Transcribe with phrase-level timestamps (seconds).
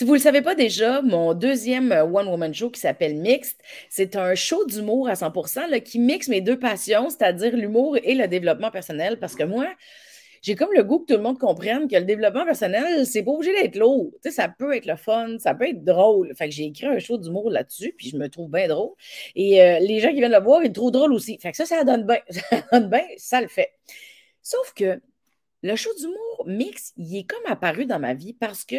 [0.00, 3.16] Si vous ne le savez pas déjà, mon deuxième euh, One Woman Show qui s'appelle
[3.16, 3.58] Mixed,
[3.90, 5.30] c'est un show d'humour à 100
[5.68, 9.18] là, qui mixe mes deux passions, c'est-à-dire l'humour et le développement personnel.
[9.18, 9.66] Parce que moi,
[10.40, 13.32] j'ai comme le goût que tout le monde comprenne que le développement personnel, c'est pas
[13.32, 14.10] obligé d'être lourd.
[14.22, 16.34] Tu sais, ça peut être le fun, ça peut être drôle.
[16.34, 18.92] Fait que j'ai écrit un show d'humour là-dessus, puis je me trouve bien drôle.
[19.36, 21.38] Et euh, les gens qui viennent le voir, ils le trouvent drôle aussi.
[21.42, 22.20] Fait que ça, ça donne bien.
[22.30, 23.68] Ça donne bien, ça le fait.
[24.40, 24.98] Sauf que
[25.62, 28.78] le show d'humour mix, il est comme apparu dans ma vie parce que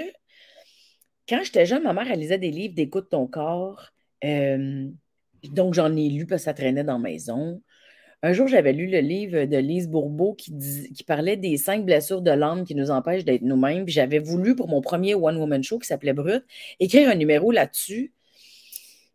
[1.28, 3.92] quand j'étais jeune, ma mère, lisait des livres d'écoute ton corps.
[4.24, 4.88] Euh,
[5.44, 7.62] donc, j'en ai lu parce que ça traînait dans la maison.
[8.24, 10.54] Un jour, j'avais lu le livre de Lise Bourbeau qui,
[10.94, 13.86] qui parlait des cinq blessures de l'âme qui nous empêchent d'être nous-mêmes.
[13.86, 16.44] Puis j'avais voulu, pour mon premier One Woman Show qui s'appelait Brut,
[16.80, 18.14] écrire un numéro là-dessus.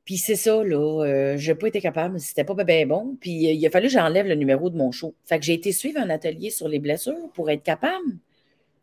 [0.07, 3.17] Puis c'est ça, là, euh, je n'ai pas été capable, c'était pas bien bon.
[3.21, 5.15] Puis euh, il a fallu que j'enlève le numéro de mon show.
[5.25, 8.17] Fait que j'ai été suivre un atelier sur les blessures pour être capable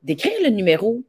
[0.03, 1.01] d'écrire le numéro.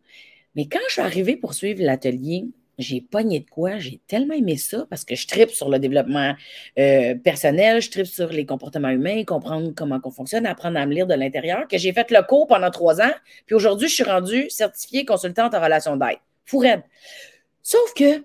[0.54, 2.46] Mais quand je suis arrivée pour suivre l'atelier,
[2.78, 3.78] j'ai pogné de quoi?
[3.78, 6.34] J'ai tellement aimé ça parce que je tripe sur le développement
[6.78, 10.92] euh, personnel, je tripe sur les comportements humains, comprendre comment on fonctionne, apprendre à me
[10.92, 13.12] lire de l'intérieur, que j'ai fait le cours pendant trois ans.
[13.46, 16.18] Puis aujourd'hui, je suis rendue certifiée consultante en relation d'aide.
[16.44, 16.82] Fourette.
[17.62, 18.24] Sauf que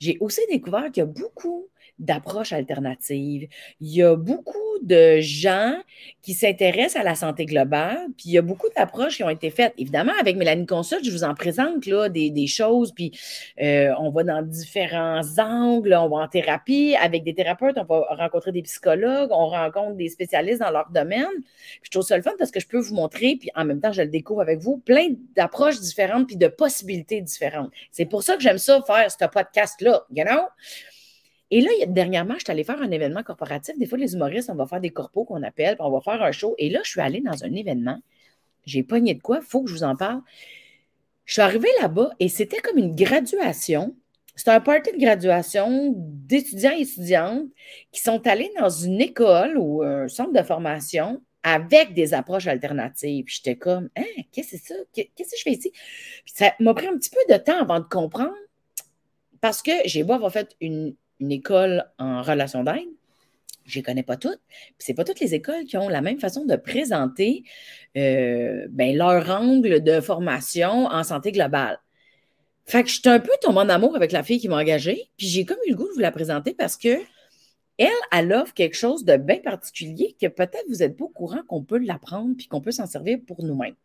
[0.00, 3.48] j'ai aussi découvert qu'il y a beaucoup d'approches alternatives.
[3.80, 5.74] Il y a beaucoup de gens
[6.22, 9.50] qui s'intéressent à la santé globale, puis il y a beaucoup d'approches qui ont été
[9.50, 9.74] faites.
[9.78, 13.12] Évidemment, avec Mélanie Consult, je vous en présente là, des, choses, puis
[13.60, 18.06] euh, on va dans différents angles, on va en thérapie avec des thérapeutes, on va
[18.10, 21.26] rencontrer des psychologues, on rencontre des spécialistes dans leur domaine.
[21.40, 23.80] Puis je trouve ça le fun parce que je peux vous montrer, puis en même
[23.80, 27.70] temps, je le découvre avec vous, plein d'approches différentes, puis de possibilités différentes.
[27.90, 30.42] C'est pour ça que j'aime ça faire ce podcast-là, you know?
[31.50, 33.78] Et là, dernièrement, je suis allée faire un événement corporatif.
[33.78, 36.22] Des fois, les humoristes, on va faire des corpos qu'on appelle, puis on va faire
[36.22, 36.54] un show.
[36.58, 37.98] Et là, je suis allée dans un événement.
[38.66, 39.38] J'ai pogné de quoi?
[39.40, 40.20] Il faut que je vous en parle.
[41.24, 43.96] Je suis arrivée là-bas et c'était comme une graduation.
[44.34, 47.48] C'était un party de graduation d'étudiants et étudiantes
[47.92, 53.24] qui sont allés dans une école ou un centre de formation avec des approches alternatives.
[53.28, 54.74] J'étais comme, hein, qu'est-ce que c'est ça?
[54.92, 55.72] Qu'est-ce que je fais ici?
[56.26, 58.34] ça m'a pris un petit peu de temps avant de comprendre
[59.40, 62.88] parce que j'ai beau avoir fait une, une école en relation d'aide,
[63.64, 64.40] je ne connais pas toutes.
[64.48, 67.44] Puis c'est pas toutes les écoles qui ont la même façon de présenter
[67.96, 71.78] euh, ben, leur angle de formation en santé globale.
[72.64, 75.10] Fait que je suis un peu tombée en amour avec la fille qui m'a engagée,
[75.16, 76.98] puis j'ai comme eu le goût de vous la présenter parce que
[77.78, 81.42] elle, elle offre quelque chose de bien particulier que peut-être vous n'êtes pas au courant
[81.46, 83.76] qu'on peut l'apprendre puis qu'on peut s'en servir pour nous-mêmes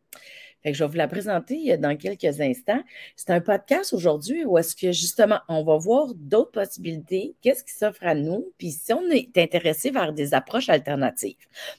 [0.66, 2.82] je vais vous la présenter euh, dans quelques instants.
[3.16, 7.74] C'est un podcast aujourd'hui où est-ce que justement, on va voir d'autres possibilités, qu'est-ce qui
[7.74, 11.36] s'offre à nous, puis si on est intéressé vers des approches alternatives.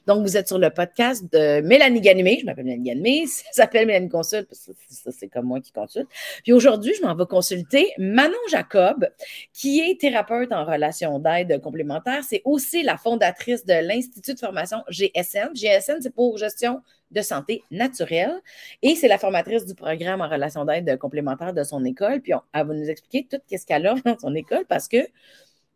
[0.06, 2.38] Donc, vous êtes sur le podcast de Mélanie Ganimé.
[2.40, 3.26] Je m'appelle Mélanie Ganimé.
[3.52, 6.08] Ça s'appelle Mélanie Consulte, parce que ça, c'est comme moi qui consulte.
[6.42, 9.08] Puis aujourd'hui, je m'en vais consulter Manon Jacob,
[9.52, 12.22] qui est thérapeute en relation d'aide complémentaire.
[12.28, 15.54] C'est aussi la fondatrice de l'Institut de formation GSN.
[15.54, 16.82] GSN, c'est pour gestion
[17.14, 18.40] de santé naturelle.
[18.82, 22.20] Et c'est la formatrice du programme en relation d'aide complémentaire de son école.
[22.20, 24.98] Puis elle va nous expliquer tout ce qu'elle a dans son école parce que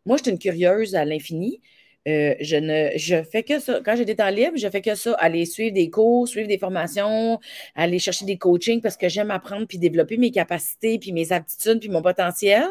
[0.05, 1.61] moi, je suis une curieuse à l'infini.
[2.07, 3.81] Euh, je ne je fais que ça.
[3.83, 5.13] Quand j'ai des temps libres, je fais que ça.
[5.19, 7.39] Aller suivre des cours, suivre des formations,
[7.75, 11.79] aller chercher des coachings parce que j'aime apprendre puis développer mes capacités, puis mes aptitudes,
[11.79, 12.63] puis mon potentiel.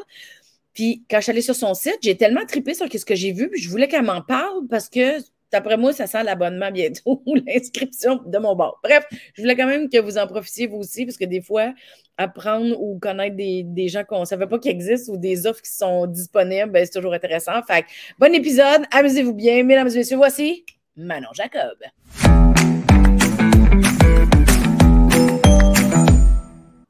[0.75, 3.33] Puis quand je suis allée sur son site, j'ai tellement trippé sur ce que j'ai
[3.33, 5.19] vu, puis je voulais qu'elle m'en parle parce que
[5.51, 8.81] D'après moi, ça sent l'abonnement bientôt ou l'inscription de mon bord.
[8.83, 11.73] Bref, je voulais quand même que vous en profitiez vous aussi, parce que des fois,
[12.19, 15.73] apprendre ou connaître des, gens qu'on ne savait pas qui existent ou des offres qui
[15.73, 17.63] sont disponibles, ben, c'est toujours intéressant.
[17.63, 17.85] Fait
[18.19, 19.63] bon épisode, amusez-vous bien.
[19.63, 20.67] Mesdames et messieurs, voici
[20.97, 21.79] Manon Jacob.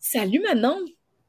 [0.00, 0.80] Salut Manon.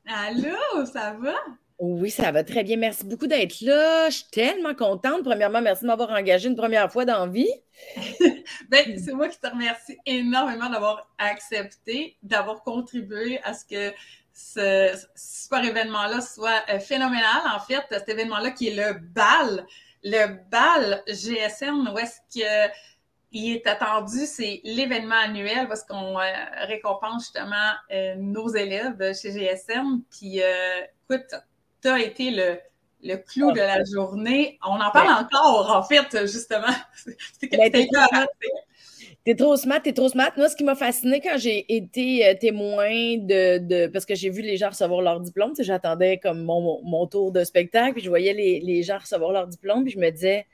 [0.08, 1.36] Allô, ça va?
[1.80, 2.76] Oui, ça va très bien.
[2.76, 4.10] Merci beaucoup d'être là.
[4.10, 5.24] Je suis tellement contente.
[5.24, 7.50] Premièrement, merci de m'avoir engagée une première fois dans la vie.
[8.70, 13.96] ben, c'est moi qui te remercie énormément d'avoir accepté, d'avoir contribué à ce que
[14.34, 17.42] ce, super événement-là soit euh, phénoménal.
[17.56, 19.66] En fait, cet événement-là qui est le bal,
[20.04, 22.74] le bal GSM, où est-ce que
[23.32, 26.34] il est attendu, c'est l'événement annuel parce qu'on euh,
[26.68, 30.02] récompense justement euh, nos élèves chez GSM.
[30.10, 30.42] Puis,
[31.10, 31.36] écoute,
[31.82, 32.58] tu as été le,
[33.04, 34.60] le clou de la journée.
[34.66, 36.74] On en parle encore, en fait, justement.
[39.26, 40.32] T'es trop smart, t'es trop smart.
[40.38, 44.42] Moi, ce qui m'a fasciné quand j'ai été euh, témoin de, parce que j'ai vu
[44.42, 48.34] les gens recevoir leur diplôme, j'attendais comme mon, mon, tour de spectacle, puis je voyais
[48.34, 50.48] les, les, gens recevoir leur diplôme, puis je me disais,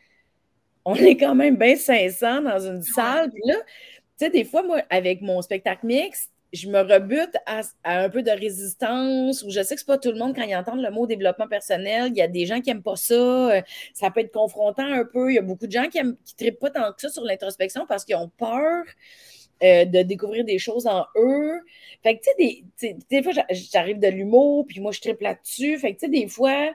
[0.84, 3.32] on est quand même bien 500 dans une salle.
[3.32, 7.62] Puis là, tu sais, des fois, moi, avec mon spectacle mixte, je me rebute à,
[7.84, 10.56] un peu de résistance, ou je sais que c'est pas tout le monde, quand ils
[10.56, 13.62] entendent le mot développement personnel, il y a des gens qui n'aiment pas ça, euh,
[13.94, 15.32] ça peut être confrontant un peu.
[15.32, 17.86] Il y a beaucoup de gens qui ne trippent pas tant que ça sur l'introspection
[17.88, 18.84] parce qu'ils ont peur.
[19.64, 21.62] Euh, de découvrir des choses en eux.
[22.04, 23.32] Fait que, tu sais, des, fois,
[23.72, 25.78] j'arrive de l'humour, puis moi, je trippe là-dessus.
[25.78, 26.74] Fait que, tu sais, des fois,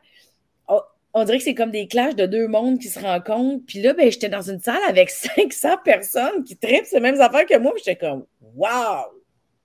[1.13, 3.65] on dirait que c'est comme des clashs de deux mondes qui se rencontrent.
[3.67, 7.47] Puis là, ben, j'étais dans une salle avec 500 personnes qui trippent ces mêmes affaires
[7.47, 7.73] que moi.
[7.77, 9.20] J'étais comme, waouh!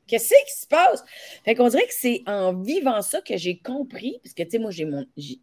[0.07, 1.04] Qu'est-ce qui se passe?
[1.44, 4.60] Fait qu'on dirait que c'est en vivant ça que j'ai compris, parce que, tu sais,
[4.60, 4.72] moi,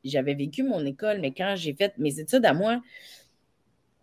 [0.05, 2.81] j'avais vécu mon école, mais quand j'ai fait mes études à moi,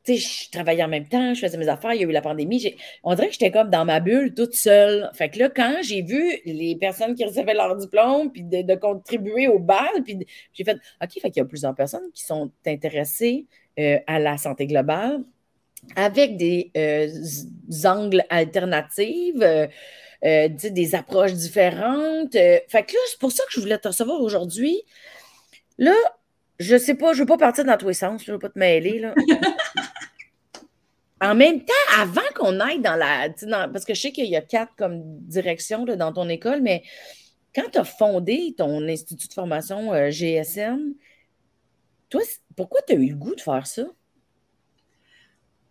[0.07, 2.75] je travaillais en même temps, je faisais mes affaires, il y a eu la pandémie.
[3.03, 5.09] On dirait que j'étais comme dans ma bulle toute seule.
[5.13, 9.47] Fait que là, quand j'ai vu les personnes qui recevaient leur diplôme, puis de, contribuer
[9.47, 13.45] au bal, puis j'ai fait OK, fait qu'il y a plusieurs personnes qui sont intéressées
[13.79, 15.23] euh, à la santé globale
[15.95, 17.07] avec des euh,
[17.85, 19.35] angles alternatifs.
[19.41, 19.67] Euh,
[20.21, 22.33] des approches différentes.
[22.33, 24.81] fait que là, c'est pour ça que je voulais te recevoir aujourd'hui.
[25.77, 25.95] Là,
[26.59, 28.59] je sais pas, je veux pas partir dans tous les sens, je veux pas te
[28.59, 28.99] mêler.
[28.99, 29.13] Là.
[31.21, 33.29] En même temps, avant qu'on aille dans la.
[33.67, 36.83] parce que je sais qu'il y a quatre comme directions dans ton école, mais
[37.53, 40.93] quand tu as fondé ton institut de formation euh, GSM,
[42.09, 42.21] toi,
[42.55, 43.83] pourquoi tu as eu le goût de faire ça?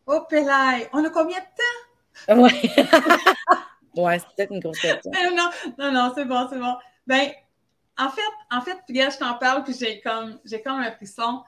[0.07, 2.43] Oh, Pélay, on a combien de temps?
[2.43, 2.71] Oui.
[3.97, 5.11] ouais, c'est peut-être une grosse question.
[5.37, 6.77] non, non, non, c'est bon, c'est bon.
[7.07, 7.31] Ben,
[7.99, 8.21] en fait,
[8.51, 11.43] en fait, je t'en parle, puis j'ai comme, j'ai comme un frisson.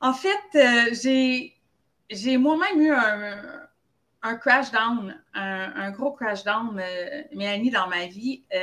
[0.00, 1.54] En fait, euh, j'ai
[2.12, 8.42] j'ai moi-même eu un, crash down, un, gros crash down, euh, Mélanie, dans ma vie.
[8.54, 8.58] Euh,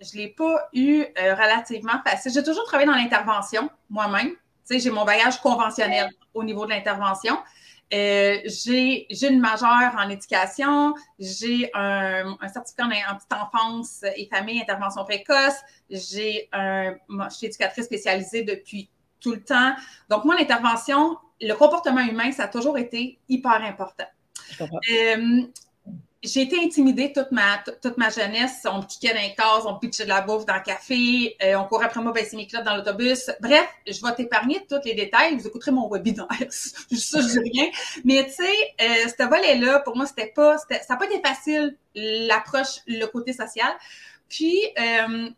[0.00, 2.32] je ne l'ai pas eu euh, relativement facile.
[2.32, 4.32] J'ai toujours travaillé dans l'intervention moi-même.
[4.70, 7.38] J'ai mon bagage conventionnel au niveau de l'intervention.
[8.46, 15.54] J'ai une majeure en éducation, j'ai un, certificat en, petite enfance et famille, intervention précoce,
[15.90, 19.74] j'ai un, je suis éducatrice spécialisée depuis tout le temps.
[20.10, 24.06] Donc, moi, l'intervention, le comportement humain, ça a toujours été hyper important.
[24.60, 25.42] Euh,
[26.24, 28.62] j'ai été intimidée toute ma, toute ma jeunesse.
[28.64, 31.36] On me piquait dans les cases, on me pitchait de la bouffe dans le café,
[31.42, 33.30] euh, on courait après moi baisser mes clottes dans l'autobus.
[33.40, 35.36] Bref, je vais t'épargner tous les détails.
[35.36, 36.26] Vous écouterez mon webinaire.
[36.90, 37.66] Juste ça, je dis rien.
[38.04, 41.76] Mais tu sais, euh, ce volet-là, pour moi, c'était pas, ça n'a pas été facile,
[41.94, 43.72] l'approche, le côté social.
[44.28, 45.30] Puis, euh,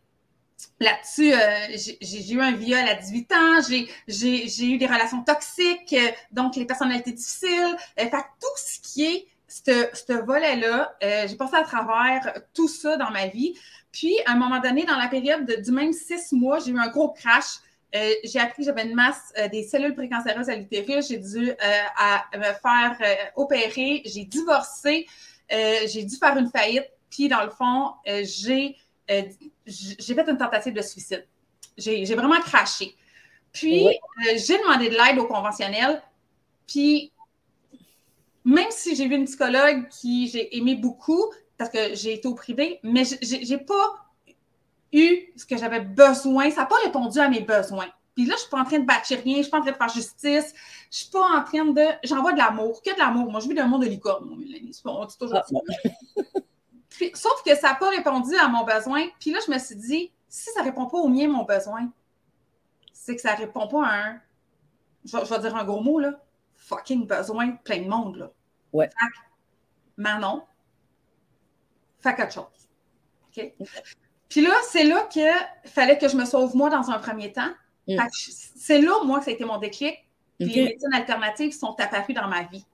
[0.79, 3.61] Là-dessus, euh, j'ai eu un viol à 18 ans,
[4.07, 7.75] j'ai eu des relations toxiques, euh, donc les personnalités difficiles.
[7.99, 10.95] Euh, fait tout ce qui est ce volet-là,
[11.27, 13.53] j'ai passé à travers tout ça dans ma vie.
[13.91, 16.89] Puis, à un moment donné, dans la période du même six mois, j'ai eu un
[16.89, 17.59] gros crash.
[17.93, 21.07] j'ai appris que j'avais une masse des cellules précancéreuses à l'utérus.
[21.07, 21.51] J'ai dû
[21.97, 22.97] à me faire
[23.35, 24.01] opérer.
[24.05, 25.07] J'ai divorcé.
[25.49, 26.89] j'ai dû faire une faillite.
[27.09, 28.75] Puis, dans le fond, j'ai
[29.09, 29.23] euh,
[29.65, 31.25] j'ai fait une tentative de suicide.
[31.77, 32.95] J'ai vraiment craché.
[33.51, 33.91] Puis, euh,
[34.35, 36.01] j'ai demandé de l'aide au conventionnel.
[36.67, 37.11] Puis,
[38.47, 41.21] même si j'ai vu une psychologue qui j'ai aimé beaucoup,
[41.57, 44.07] parce que j'ai été au privé, mais j'ai pas
[44.93, 46.49] eu ce que j'avais besoin.
[46.49, 47.87] Ça n'a pas répondu à mes besoins.
[48.15, 49.71] Puis là, je suis pas en train de bâtir rien, je suis pas en train
[49.71, 50.53] de faire justice,
[50.89, 51.83] je suis pas en train de.
[52.03, 53.29] J'envoie de l'amour, que de l'amour.
[53.29, 54.79] Moi, je vis d'un monde de licorne, mon Mélanie.
[54.85, 55.45] On dit toujours ah,
[57.13, 59.07] sauf que ça n'a pas répondu à mon besoin.
[59.19, 61.91] Puis là, je me suis dit, si ça ne répond pas au mien, mon besoin,
[62.93, 64.21] c'est que ça ne répond pas à un,
[65.03, 66.13] je, vais dire un gros mot, là,
[66.55, 68.31] fucking besoin de plein de monde, là.
[68.73, 68.87] Ouais.
[68.87, 69.05] Fait
[69.97, 70.43] Manon,
[71.99, 72.45] fais quelque chose.
[73.27, 73.53] OK?
[74.29, 75.31] Puis là, c'est là qu'il
[75.65, 77.51] fallait que je me sauve moi dans un premier temps.
[77.87, 77.97] Mm.
[78.11, 79.95] C'est là, moi, que ça a été mon déclic.
[80.39, 82.65] Puis les médecines alternatives sont apparues dans ma vie.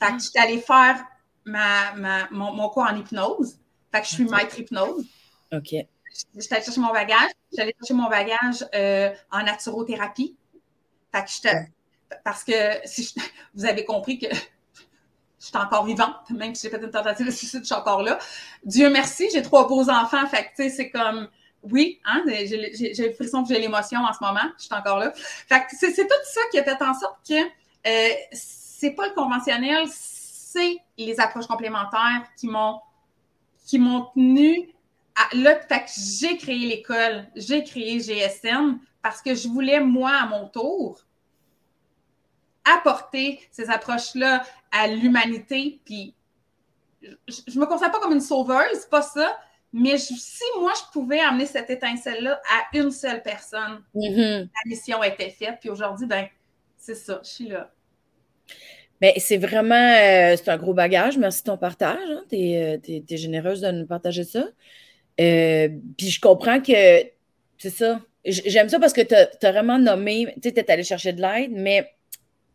[0.00, 0.20] Fait que mm.
[0.20, 1.04] je suis allée faire
[1.44, 3.58] ma, ma, mon, mon, cours en hypnose.
[3.92, 5.04] Fait que je suis maître hypnose.
[5.52, 5.74] OK.
[6.34, 7.30] J'étais allée chercher mon bagage.
[7.52, 10.36] J'allais chercher mon bagage euh, en naturothérapie.
[11.12, 11.72] Fait que j'étais.
[12.24, 12.52] Parce que
[12.84, 13.14] si
[13.54, 14.26] vous avez compris que
[15.38, 18.02] je suis encore vivante, même si j'ai fait une tentative de suicide, je suis encore
[18.02, 18.18] là.
[18.64, 20.26] Dieu merci, j'ai trois beaux enfants.
[20.26, 21.28] Fait que, tu sais, c'est comme.
[21.62, 24.48] Oui, hein, j'ai le frisson que j'ai l'émotion en ce moment.
[24.56, 25.12] Je suis encore là.
[25.14, 29.14] Fait que c'est tout ça qui a fait en sorte que euh, c'est pas le
[29.14, 32.80] conventionnel, c'est les approches complémentaires qui m'ont
[33.66, 34.70] qui m'ont tenu
[35.16, 35.58] à, là,
[36.20, 41.00] j'ai créé l'école, j'ai créé GSM parce que je voulais, moi, à mon tour,
[42.74, 44.42] apporter ces approches-là
[44.72, 45.80] à l'humanité.
[45.84, 46.14] Puis,
[47.02, 49.38] je, ne me considère pas comme une sauveuse, pas ça,
[49.72, 54.40] mais si moi, je pouvais amener cette étincelle-là à une seule personne, mm-hmm.
[54.40, 55.58] la mission était faite.
[55.60, 56.26] Puis aujourd'hui, ben,
[56.78, 57.70] c'est ça, je suis là.
[59.00, 61.18] Ben, c'est vraiment euh, c'est un gros bagage.
[61.18, 61.98] Merci de ton partage.
[62.08, 62.22] Hein.
[62.30, 64.46] Tu es, euh, généreuse de nous partager ça.
[65.20, 65.68] Euh,
[65.98, 67.02] puis je comprends que
[67.58, 68.00] c'est ça.
[68.24, 71.20] J'aime ça parce que tu as, vraiment nommé, tu sais, tu es allé chercher de
[71.20, 71.95] l'aide, mais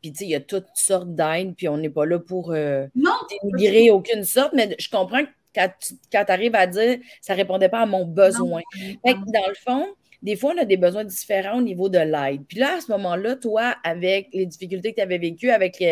[0.02, 2.54] puis tu sais, il y a toutes sortes d'aides, puis on n'est pas là pour
[2.54, 7.70] dénigrer aucune sorte, mais je comprends que quand tu arrives à dire ça ne répondait
[7.70, 8.62] pas à mon besoin.
[9.04, 9.86] dans le fond,
[10.22, 12.44] des fois, on a des besoins différents au niveau de l'aide.
[12.48, 15.84] Puis là, à ce moment-là, toi, avec les difficultés que tu avais vécues, avec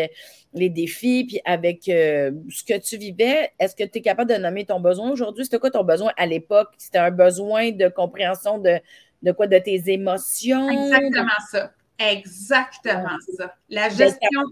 [0.54, 4.36] les, défis, puis avec euh, ce que tu vivais, est-ce que tu es capable de
[4.36, 5.44] nommer ton besoin aujourd'hui?
[5.44, 6.68] C'était quoi ton besoin à l'époque?
[6.78, 8.78] C'était un besoin de compréhension de,
[9.22, 9.48] de quoi?
[9.48, 10.70] De tes émotions?
[10.70, 11.72] Exactement ça.
[12.00, 13.54] Exactement ça.
[13.68, 14.42] La gestion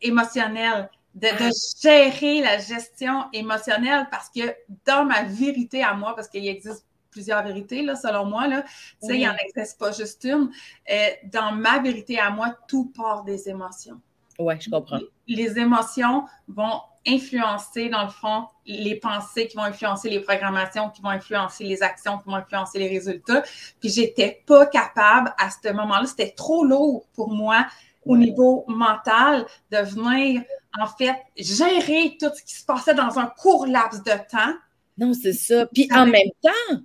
[0.00, 0.90] émotionnelle.
[1.14, 6.46] De, de, gérer la gestion émotionnelle parce que dans ma vérité à moi, parce qu'il
[6.46, 6.84] existe
[7.16, 8.46] plusieurs vérités, là, selon moi.
[8.46, 8.62] Là.
[9.00, 10.50] Tu sais, il n'y en existe pas juste une.
[10.90, 13.98] Euh, dans ma vérité à moi, tout part des émotions.
[14.38, 15.00] Oui, je comprends.
[15.26, 21.02] Les émotions vont influencer, dans le fond, les pensées qui vont influencer les programmations, qui
[21.02, 23.42] vont influencer les actions, qui vont influencer les résultats.
[23.80, 27.66] Puis j'étais pas capable à ce moment-là, c'était trop lourd pour moi
[28.04, 30.42] au niveau mental de venir,
[30.78, 34.54] en fait, gérer tout ce qui se passait dans un court laps de temps.
[34.98, 35.66] Non, c'est ça.
[35.66, 36.80] Puis en même temps,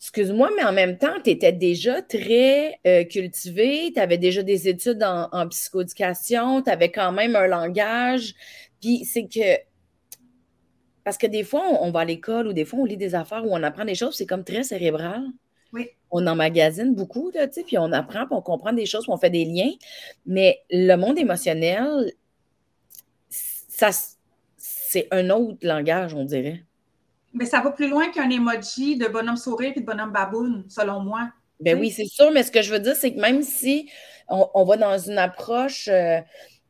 [0.00, 4.68] excuse-moi, mais en même temps, tu étais déjà très euh, cultivé, tu avais déjà des
[4.68, 8.34] études en, en psychoéducation, tu avais quand même un langage.
[8.84, 9.62] Puis c'est que,
[11.04, 13.42] parce que des fois, on, va à l'école ou des fois, on lit des affaires
[13.42, 15.24] où on apprend des choses, c'est comme très cérébral.
[15.72, 15.88] Oui.
[16.10, 19.16] On emmagasine beaucoup, tu sais, puis on apprend, puis on comprend des choses, puis on
[19.16, 19.70] fait des liens.
[20.26, 22.12] Mais le monde émotionnel,
[23.30, 23.88] ça,
[24.58, 26.62] c'est un autre langage, on dirait.
[27.32, 31.00] Mais ça va plus loin qu'un emoji de bonhomme sourire et de bonhomme baboune, selon
[31.00, 31.30] moi.
[31.58, 33.88] Ben oui, c'est sûr, mais ce que je veux dire, c'est que même si
[34.28, 36.20] on, va dans une approche euh,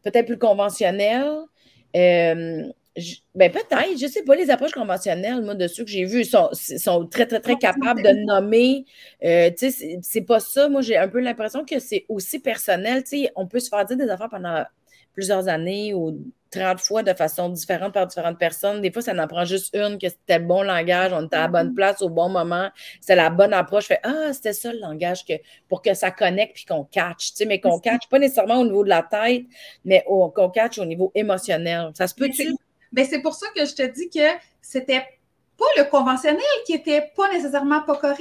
[0.04, 1.40] peut-être plus conventionnelle,
[1.96, 2.64] euh,
[3.34, 6.48] ben peut-être, je sais pas, les approches conventionnelles, moi, de ceux que j'ai vus, sont,
[6.52, 8.84] sont très, très, très capables de nommer.
[9.24, 10.68] Euh, tu sais, c'est pas ça.
[10.68, 13.02] Moi, j'ai un peu l'impression que c'est aussi personnel.
[13.02, 14.64] Tu sais, on peut se faire dire des affaires pendant
[15.12, 16.18] plusieurs années ou
[16.54, 18.80] 30 fois de façon différente par différentes personnes.
[18.80, 21.42] Des fois, ça n'en prend juste une, que c'était le bon langage, on était à
[21.42, 21.74] la bonne mm-hmm.
[21.74, 22.70] place au bon moment,
[23.00, 23.86] c'est la bonne approche.
[23.86, 25.34] Fait Ah, c'était ça le langage que,
[25.68, 27.32] pour que ça connecte puis qu'on catch.
[27.32, 29.44] Tu sais, mais qu'on catch pas nécessairement au niveau de la tête,
[29.84, 31.90] mais qu'on catch au niveau émotionnel.
[31.94, 32.54] Ça se peut-tu?
[32.92, 34.28] Ben, c'est pour ça que je te dis que
[34.62, 35.04] c'était
[35.58, 38.20] pas le conventionnel qui était pas nécessairement pas correct.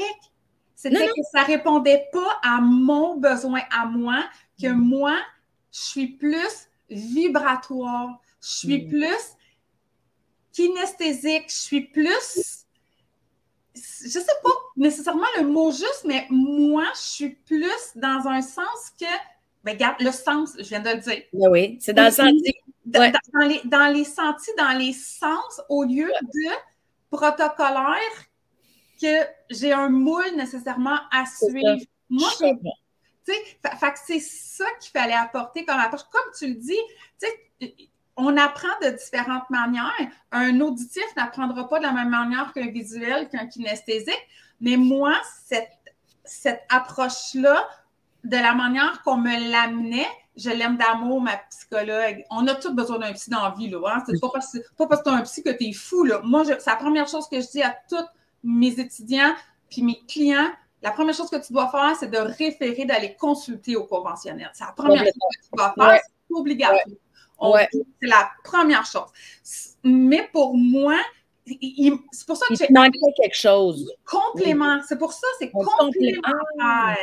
[0.76, 4.24] C'était que ça répondait pas à mon besoin à moi,
[4.62, 4.78] que mm.
[4.78, 5.16] moi,
[5.72, 8.90] je suis plus vibratoire, je suis hmm.
[8.90, 9.36] plus
[10.52, 12.66] kinesthésique, je suis plus.
[13.76, 18.94] Je sais pas nécessairement le mot juste, mais moi, je suis plus dans un sens
[19.00, 19.06] que.
[19.64, 21.24] Ben, regarde, le sens, je viens de le dire.
[21.32, 22.54] Ben oui, c'est dans le senti.
[22.86, 23.02] Dans,
[23.48, 26.50] les, dans les sentis, dans les sens, au lieu de
[27.10, 28.28] protocolaire
[29.02, 31.80] que j'ai un moule nécessairement à suivre.
[32.10, 32.30] Moi,
[33.26, 36.04] c'est ça qu'il fallait apporter comme approche.
[36.12, 37.70] Comme tu le dis,
[38.16, 40.12] on apprend de différentes manières.
[40.32, 44.28] Un auditif n'apprendra pas de la même manière qu'un visuel, qu'un kinesthésique.
[44.62, 45.16] Mais moi,
[45.46, 45.72] cette,
[46.24, 47.68] cette approche-là,
[48.24, 52.24] de la manière qu'on me l'amenait, je l'aime d'amour, ma psychologue.
[52.32, 53.80] On a tous besoin d'un psy dans la vie, là.
[53.88, 54.04] Hein?
[54.06, 56.22] C'est pas parce, pas parce que tu as un psy que tu es fou, là.
[56.24, 58.06] Moi, c'est la première chose que je dis à tous
[58.44, 59.34] mes étudiants
[59.70, 60.52] puis mes clients,
[60.84, 64.50] la première chose que tu dois faire, c'est de référer, d'aller consulter au conventionnel.
[64.54, 66.82] C'est la première chose que tu dois faire, c'est obligatoire.
[67.72, 69.10] C'est la première chose.
[69.84, 70.98] Mais pour moi,
[71.46, 72.68] c'est pour ça que j'ai.
[72.70, 73.90] manquait quelque chose.
[74.06, 74.82] Complément.
[74.88, 76.98] C'est pour ça, c'est complémentaire.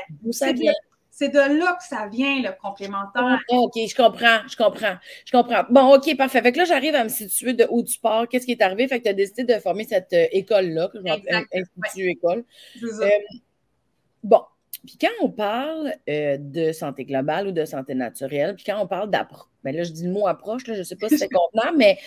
[1.11, 3.41] C'est de là que ça vient, le complémentaire.
[3.49, 4.97] OK, je comprends, je comprends,
[5.27, 5.65] je comprends.
[5.69, 6.41] Bon, OK, parfait.
[6.41, 8.27] Fait que là, j'arrive à me situer de où tu pars.
[8.27, 8.89] Qu'est-ce qui est arrivé?
[8.89, 11.23] Fait que tu as décidé de former cette euh, école-là, que je vais
[11.53, 12.45] Institut École.
[14.23, 14.43] Bon,
[14.87, 18.87] puis quand on parle euh, de santé globale ou de santé naturelle, puis quand on
[18.87, 21.19] parle d'approche, ben là, je dis le mot approche, là, je ne sais pas si
[21.19, 21.99] c'est contenant, mais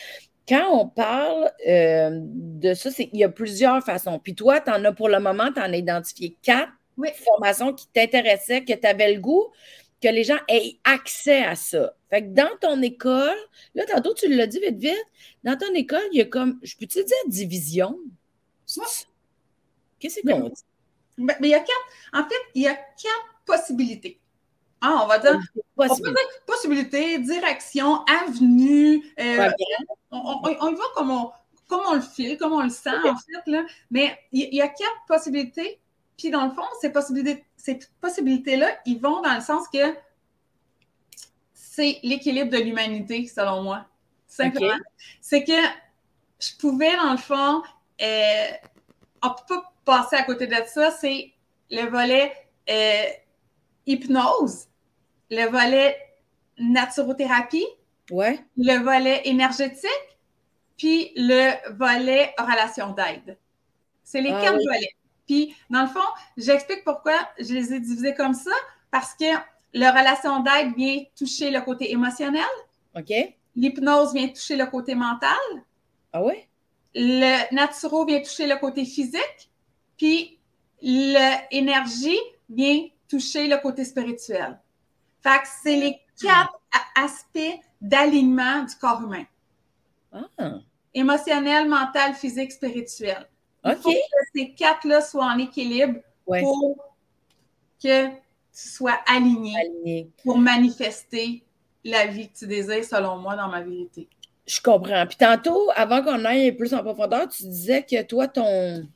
[0.48, 4.20] quand on parle euh, de ça, c'est il y a plusieurs façons.
[4.20, 6.72] Puis toi, tu en as pour le moment, tu en as identifié quatre
[7.15, 9.51] formations qui t'intéressaient, que tu avais le goût
[10.01, 11.96] que les gens aient accès à ça.
[12.10, 13.38] Fait que dans ton école,
[13.74, 15.05] là, tantôt, tu l'as dit vite, vite,
[15.46, 17.98] dans ton école, il y a comme, je peux-tu dire division?
[20.00, 20.63] Qu'est-ce qu'on dit?
[21.17, 24.20] Mais, il y a quatre, en fait, il y a quatre possibilités.
[24.82, 25.39] Ah, on va dire,
[26.46, 29.03] possibilité, direction, avenue.
[29.20, 29.50] Euh,
[30.12, 31.32] on, y va comme on,
[31.70, 33.51] comme on le file, comme on le sent, en fait.
[33.51, 33.63] Là.
[33.91, 35.79] Mais il y, a quatre possibilités.
[36.17, 39.96] Puis, dans le fond, ces possibilités, ces possibilités-là, ils vont dans le sens que
[41.53, 43.86] c'est l'équilibre de l'humanité, selon moi.
[44.27, 44.75] simplement.
[45.22, 45.53] C'est que
[46.39, 47.63] je pouvais, dans le fond,
[48.01, 48.48] euh,
[49.22, 51.34] on peut pas passer à côté de ça, c'est
[51.70, 52.34] le volet
[52.70, 53.04] euh,
[53.86, 54.68] hypnose,
[55.30, 55.98] le volet
[56.58, 57.66] naturothérapie,
[58.12, 58.40] ouais.
[58.58, 59.90] le volet énergétique,
[60.78, 63.38] puis le volet relation d'aide.
[64.04, 64.96] C'est les ah quatre volets.
[65.28, 66.00] Puis, dans le fond,
[66.38, 68.52] j'explique pourquoi je les ai divisés comme ça,
[68.92, 69.25] parce que
[69.74, 72.44] la relation d'aide vient toucher le côté émotionnel.
[72.96, 73.12] OK.
[73.56, 75.38] L'hypnose vient toucher le côté mental.
[76.12, 76.34] Ah oui?
[76.96, 79.50] Le naturo vient toucher le côté physique.
[79.98, 80.40] Puis,
[80.82, 82.20] l'énergie
[82.50, 84.60] vient toucher le côté spirituel.
[85.22, 86.60] Fait que c'est les quatre
[86.96, 89.26] aspects d'alignement du corps humain.
[90.12, 90.60] Ah.
[90.94, 93.28] Émotionnel, mental, physique, spirituel.
[93.66, 93.96] Il faut que
[94.36, 96.78] ces quatre-là soient en équilibre pour
[97.82, 98.14] que tu
[98.52, 100.10] sois aligné, Aligné.
[100.24, 101.44] pour manifester
[101.84, 104.08] la vie que tu désires, selon moi, dans ma vérité.
[104.46, 105.06] Je comprends.
[105.08, 108.88] Puis tantôt, avant qu'on aille plus en profondeur, tu disais que toi, ton,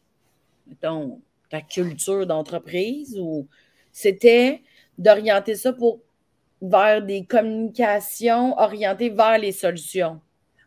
[1.49, 3.47] ta culture d'entreprise, ou
[3.91, 4.61] c'était
[4.97, 5.99] d'orienter ça pour
[6.61, 10.21] vers des communications orientées vers les solutions?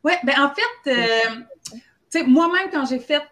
[0.04, 1.40] Oui, ben en fait, euh,
[1.72, 3.22] tu sais, moi-même, quand j'ai fait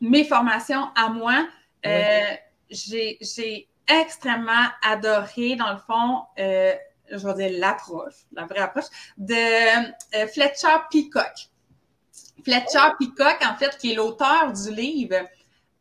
[0.00, 1.46] mes formations à moi,
[1.86, 2.20] euh,
[2.70, 6.74] j'ai extrêmement adoré, dans le fond, euh,
[7.10, 8.86] je vais dire l'approche, la vraie approche,
[9.16, 9.34] de
[10.28, 11.50] Fletcher Peacock.
[12.44, 15.16] Fletcher Peacock, en fait, qui est l'auteur du livre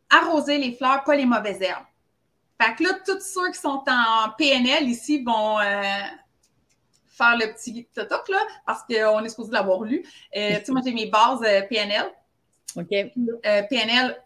[0.10, 1.86] Arroser les fleurs, pas les mauvaises herbes.
[2.62, 5.58] Fait que là, tous ceux qui sont en PNL ici vont
[7.08, 10.02] faire le petit totoc, là, parce qu'on est supposé l'avoir lu.
[10.02, 12.12] tu sais, moi, j'ai mes bases PNL.
[12.76, 12.90] OK.
[13.70, 14.22] PNL,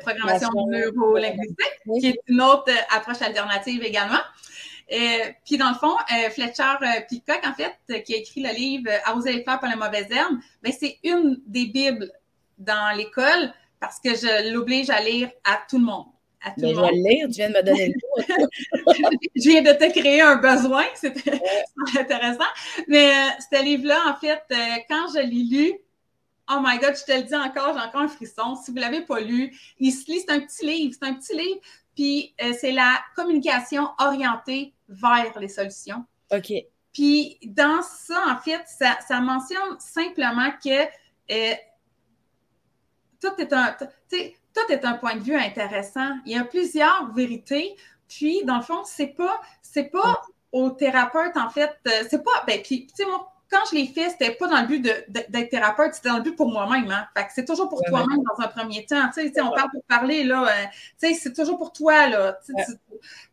[0.00, 4.20] programmation neuro-linguistique, qui est une autre approche alternative également.
[4.92, 8.50] Euh, puis dans le fond, euh, Fletcher euh, Peacock, en fait, qui a écrit le
[8.50, 12.10] livre Arroser les fleurs par la mauvaise herbe, ben, c'est une des bibles
[12.58, 16.06] dans l'école parce que je l'oblige à lire à tout le monde.
[16.40, 16.76] À tout le monde.
[16.76, 17.94] Je vais lire, tu viens de me donner le
[19.34, 21.42] je viens de te créer un besoin, c'était
[21.98, 22.44] intéressant.
[22.86, 24.40] Mais ce livre-là, en fait,
[24.88, 25.72] quand je l'ai lu,
[26.48, 28.56] Oh my God, je te le dis encore, j'ai encore un frisson.
[28.56, 31.14] Si vous ne l'avez pas lu, il se lit, c'est un petit livre, c'est un
[31.14, 31.60] petit livre,
[31.94, 36.04] puis euh, c'est la communication orientée vers les solutions.
[36.30, 36.52] OK.
[36.92, 40.82] Puis dans ça, en fait, ça, mentionne simplement que
[41.30, 41.54] euh,
[43.22, 46.10] tout, est un, tout est un point de vue intéressant.
[46.26, 47.76] Il y a plusieurs vérités.
[48.08, 52.44] Puis, dans le fond, c'est pas, c'est pas au thérapeute, en fait, euh, c'est pas,
[52.46, 55.50] ben, puis, tu sais, moi, quand je l'ai fait, c'était pas dans le but d'être
[55.50, 56.90] thérapeute, c'était dans le but pour moi-même.
[56.90, 57.06] Hein?
[57.14, 59.08] Fait que c'est toujours pour toi-même dans un premier temps.
[59.14, 60.46] Tu sais, on parle pour parler, là.
[60.46, 60.66] Euh,
[60.98, 62.38] tu sais, c'est toujours pour toi, là.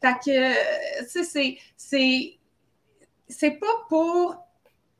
[0.01, 2.37] Fait que, tu sais, c'est,
[3.29, 4.35] c'est pas pour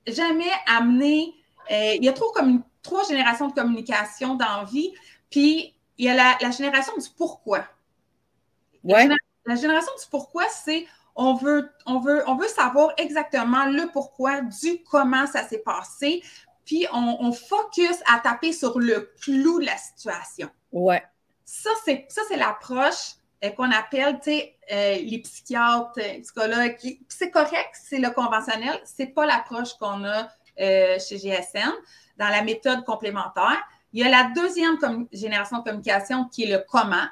[0.08, 1.34] jamais amener.
[1.70, 4.94] Euh, il y a trop comme trois générations de communication dans la vie,
[5.30, 7.66] puis il y a la, génération du pourquoi.
[8.84, 9.10] Ouais.
[9.46, 14.42] la génération du pourquoi, c'est on veut, on veut, on veut savoir exactement le pourquoi
[14.42, 16.24] du comment ça s'est passé,
[16.66, 20.50] puis on, focus à taper sur le clou de la situation.
[20.72, 21.04] Ouais.
[21.44, 26.78] Ça, c'est, ça, c'est l'approche euh, qu'on appelle, tu sais, euh, les psychiatres, euh, psychologues.
[27.08, 28.80] C'est correct, c'est le conventionnel.
[28.86, 31.72] C'est pas l'approche qu'on a chez GSN
[32.20, 33.58] dans la méthode complémentaire.
[33.94, 34.78] Il y a la deuxième
[35.12, 37.08] génération de communication qui est le comment.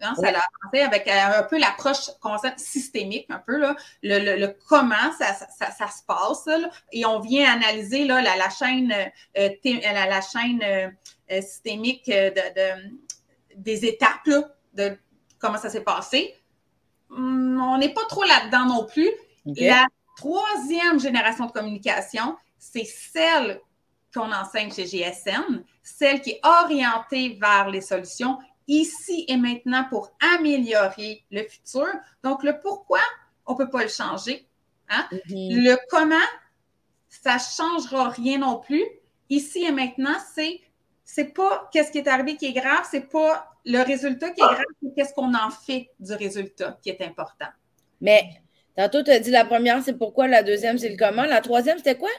[0.00, 2.10] Hein, ça l'a avancé avec euh, un peu l'approche
[2.56, 6.48] systémique, un peu, là, le, comment ça, se passe.
[6.92, 8.92] et on vient analyser là, la, chaîne,
[9.38, 12.90] euh, la, chaîne euh, systémique de,
[13.56, 14.28] des étapes
[14.74, 14.98] de
[15.38, 16.34] comment ça s'est passé.
[17.10, 19.10] Hum, on n'est pas trop là-dedans non plus.
[19.46, 23.60] La troisième génération de communication, c'est celle
[24.14, 30.12] qu'on enseigne chez GSN, celle qui est orientée vers les solutions ici et maintenant pour
[30.34, 31.86] améliorer le futur.
[32.22, 33.00] Donc, le pourquoi,
[33.46, 34.46] on ne peut pas le changer.
[34.88, 35.06] Hein?
[35.12, 35.64] Mm-hmm.
[35.64, 36.16] Le comment,
[37.08, 38.84] ça ne changera rien non plus.
[39.28, 40.60] Ici et maintenant, c'est
[41.04, 44.44] c'est pas qu'est-ce qui est arrivé qui est grave, c'est pas le résultat qui est
[44.44, 47.48] grave, c'est qu'est-ce qu'on en fait du résultat qui est important.
[48.00, 48.24] Mais
[48.76, 51.24] tantôt, tu as dit la première, c'est pourquoi, la deuxième, c'est le comment.
[51.24, 52.10] La troisième, c'était quoi?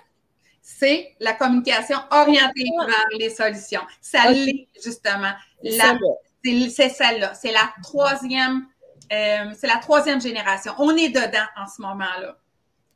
[0.68, 3.84] C'est la communication orientée vers les solutions.
[4.02, 5.32] Ça l'est, justement.
[5.64, 7.36] C'est celle-là.
[7.36, 8.66] C'est la troisième,
[9.14, 10.74] euh, c'est la troisième génération.
[10.80, 12.40] On est dedans en ce moment-là.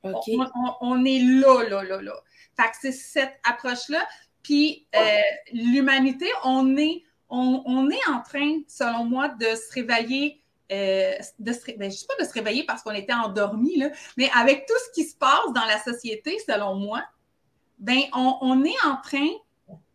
[0.01, 2.13] On, est là, là, là, là.
[2.59, 4.03] Fait que c'est cette approche-là.
[4.41, 5.21] Puis euh,
[5.53, 10.41] l'humanité, on est, on, est en train, selon moi, de se réveiller.
[10.71, 13.83] Euh, de se, ben, je ne sais pas de se réveiller parce qu'on était endormi,
[14.17, 17.03] mais avec tout ce qui se passe dans la société, selon moi,
[17.79, 19.27] ben on, est en train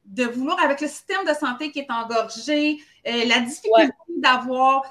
[0.05, 4.83] de vouloir, avec le système de santé qui est engorgé, euh, la difficulté d'avoir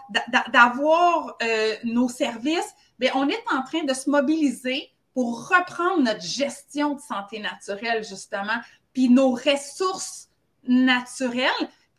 [0.52, 6.22] d'avoir euh, nos services, ben on est en train de se mobiliser pour reprendre notre
[6.22, 8.60] gestion de santé naturelle, justement,
[8.94, 10.30] puis nos ressources
[10.68, 11.50] naturelles.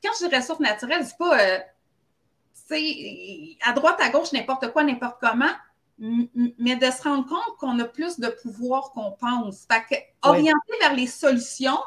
[0.02, 1.59] Quand je dis ressources naturelles, c'est pas euh,
[3.62, 5.52] à droite, à gauche, n'importe quoi, n'importe comment,
[5.98, 9.66] mais de se rendre compte qu'on a plus de pouvoir qu'on pense.
[9.70, 11.78] Fait que, orienter vers les solutions,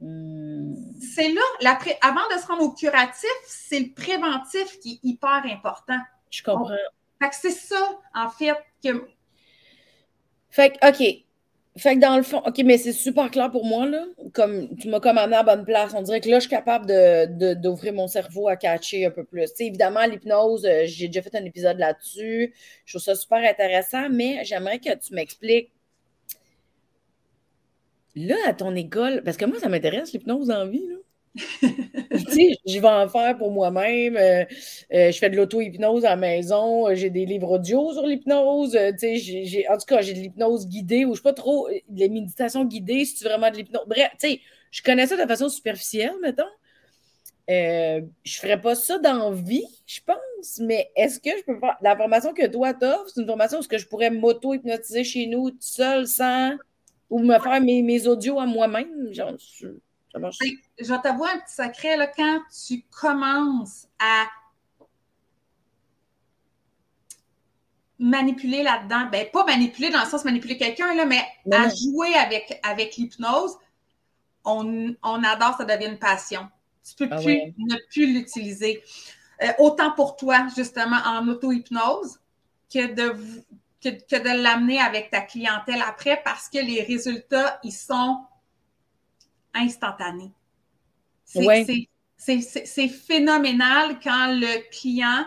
[0.00, 0.74] hmm.
[1.00, 5.98] c'est là, avant de se rendre au curatif, c'est le préventif qui est hyper important.
[6.30, 6.68] Je comprends.
[7.20, 9.06] fait que c'est ça, en fait, que.
[10.50, 11.27] Fait que, OK.
[11.76, 14.04] Fait que dans le fond, OK, mais c'est super clair pour moi, là.
[14.32, 15.92] Comme tu m'as commandé à bonne place.
[15.94, 16.86] On dirait que là, je suis capable
[17.60, 19.50] d'ouvrir mon cerveau à catcher un peu plus.
[19.60, 22.52] évidemment, l'hypnose, euh, j'ai déjà fait un épisode là-dessus.
[22.84, 25.70] Je trouve ça super intéressant, mais j'aimerais que tu m'expliques.
[28.16, 30.96] Là, à ton école, parce que moi, ça m'intéresse, l'hypnose en vie, là.
[31.38, 34.16] Je vais en faire pour moi-même.
[34.16, 34.44] Euh,
[34.92, 36.88] euh, je fais de l'auto-hypnose à la maison.
[36.88, 38.76] Euh, j'ai des livres audio sur l'hypnose.
[38.76, 43.04] en tout cas, j'ai de l'hypnose guidée ou je sais pas trop, les méditations guidées,
[43.04, 43.84] si tu vraiment de l'hypnose.
[43.86, 44.10] Bref,
[44.70, 46.42] je connais ça de façon superficielle, mettons.
[47.48, 51.76] je ne ferais pas ça dans vie, je pense, mais est-ce que je peux faire.
[51.80, 55.26] La formation que toi t'offres, c'est une formation où -ce que je pourrais m'auto-hypnotiser chez
[55.26, 56.52] nous tout seul sans.
[57.10, 59.12] ou me faire mes, mes audios à moi-même?
[59.12, 59.68] Genre, je
[60.14, 64.26] vais t'avouer un petit secret, là, quand tu commences à
[67.98, 72.60] manipuler là-dedans, ben pas manipuler dans le sens manipuler quelqu'un, là, mais à jouer avec,
[72.62, 73.56] avec l'hypnose,
[74.44, 76.48] on, adore, ça devient une passion.
[76.84, 78.82] Tu peux ah plus ne plus l'utiliser.
[79.42, 82.18] Euh, autant pour toi, justement, en auto-hypnose,
[82.72, 83.16] que de,
[83.82, 88.20] que de l'amener avec ta clientèle après parce que les résultats, ils sont
[89.54, 90.30] instantané.
[91.24, 95.24] C'est phénoménal quand le client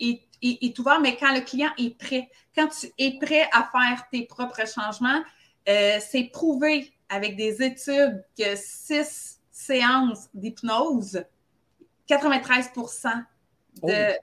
[0.00, 2.30] est, ouvert, mais quand le client est prêt.
[2.54, 5.22] Quand tu es prêt à faire tes propres changements,
[5.68, 11.24] euh, c'est prouvé avec des études que six séances d'hypnose,
[12.06, 12.72] 93
[13.82, 14.16] de,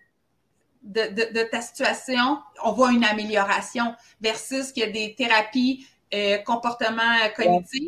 [0.84, 7.02] de, ta situation, on voit une amélioration versus qu'il y a des thérapies euh, comportement
[7.36, 7.82] cognitif,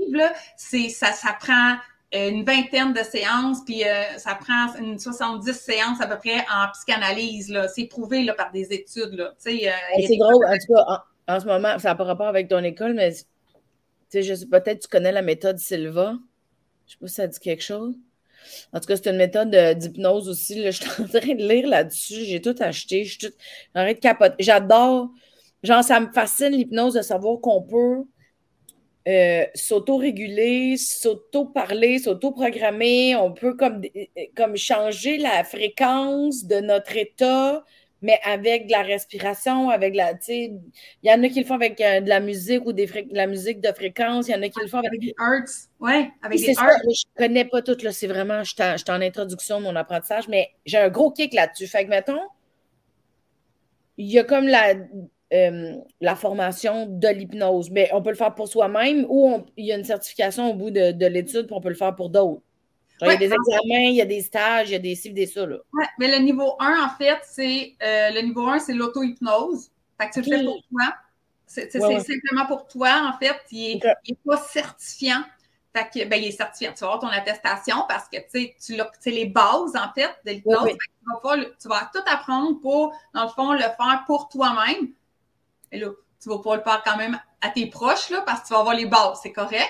[0.56, 1.76] c'est ça, ça prend
[2.14, 6.40] euh, une vingtaine de séances, puis euh, ça prend une 70 séances à peu près
[6.54, 7.58] en psychanalyse.
[7.74, 9.14] C'est prouvé là, par des études.
[9.14, 9.34] Là.
[9.40, 9.72] c'est
[10.18, 13.12] gros, en tout cas, en, ce moment, ça n'a pas rapport avec ton école, mais
[14.12, 16.16] peut-être tu connais la méthode Silva.
[16.86, 17.96] Je sais pas si ça dit quelque chose.
[18.74, 20.62] En tout cas, c'est une méthode d'hypnose aussi.
[20.62, 20.72] Là.
[20.72, 22.26] Je suis en train de lire là-dessus.
[22.26, 23.06] J'ai tout acheté.
[23.06, 23.34] Je suis tout...
[23.74, 24.36] de capoter.
[24.40, 25.10] J'adore.
[25.64, 28.04] Genre, ça me fascine l'hypnose de savoir qu'on peut
[29.08, 33.16] euh, s'auto-réguler, s'auto-parler, s'auto-programmer.
[33.16, 37.64] On peut comme, euh, comme changer la fréquence de notre état,
[38.04, 40.14] mais avec de la respiration, avec la.
[40.28, 40.60] Il
[41.04, 43.26] y en a qui le font avec euh, de la musique ou des de la
[43.26, 44.28] musique de fréquence.
[44.28, 45.50] Il y en a qui le font avec, des arts.
[45.80, 46.70] Oui, avec des arts.
[46.88, 47.92] je connais pas tout, là.
[47.92, 48.44] C'est vraiment.
[48.44, 51.66] Je suis en introduction de mon apprentissage, mais j'ai un gros kick là-dessus.
[51.66, 52.22] Fait que, mettons,
[53.98, 54.76] il y a comme la
[55.34, 57.72] euh, la formation de l'hypnose.
[57.72, 60.72] Mais on peut le faire pour soi-même ou il y a une certification au bout
[60.72, 62.42] de, l'étude, puis on peut le faire pour d'autres.
[63.02, 65.12] il y a des examens, il y a des stages, il y a des ci,
[65.14, 65.46] des ça.
[65.46, 69.72] Oui, mais le niveau 1, en fait, c'est euh, le niveau 1, c'est l'auto-hypnose.
[70.00, 70.96] Fait que tu le fais pour toi.
[71.46, 73.38] C'est simplement pour toi, en fait.
[73.52, 75.24] Il n'est pas certifiant.
[75.74, 76.74] Fait que, ben, il est certifiant.
[76.74, 80.32] Tu vas avoir ton attestation parce que, tu sais, tu les bases, en fait, de
[80.32, 80.72] l'hypnose.
[80.72, 84.90] Tu, tu, vas tout apprendre pour, dans le fond, le faire pour toi-même.
[85.72, 85.88] Et là,
[86.22, 88.60] tu vas pouvoir le faire quand même à tes proches, là, parce que tu vas
[88.60, 89.70] avoir les bases, c'est correct.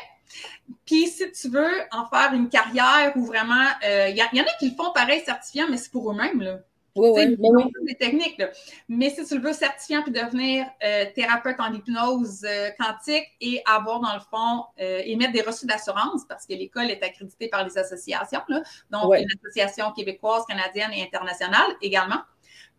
[0.85, 4.43] Puis si tu veux en faire une carrière ou vraiment, il euh, y, y, en
[4.43, 6.59] a qui le font pareil certifiant, mais c'est pour eux-mêmes, là.
[6.93, 7.63] Oui, oui, oui.
[7.87, 8.37] des techniques.
[8.37, 8.49] Là.
[8.89, 13.63] Mais si tu le veux certifiant puis devenir euh, thérapeute en hypnose euh, quantique et
[13.65, 17.77] avoir, dans le fond, émettre des reçus d'assurance, parce que l'école est accréditée par les
[17.77, 22.19] associations, là, donc une association québécoise, canadienne et internationale également.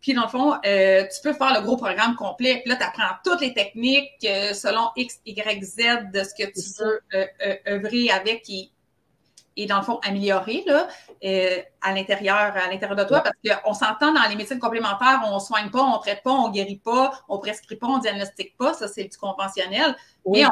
[0.03, 2.59] Puis, dans le fond, euh, tu peux faire le gros programme complet.
[2.59, 6.51] Puis là, tu apprends toutes les techniques euh, selon X, Y, Z de ce que
[6.51, 8.49] tu veux euh, œuvrer avec
[9.55, 10.89] et, dans le fond, améliorer là,
[11.81, 13.21] à l'intérieur à l'intérieur de toi.
[13.21, 16.31] Parce qu'on s'entend dans les médecines complémentaires, on ne soigne pas, on ne traite pas,
[16.31, 18.73] on ne guérit pas, on ne prescrit pas, on ne diagnostique pas.
[18.73, 19.95] Ça, c'est du conventionnel.
[20.25, 20.43] Mais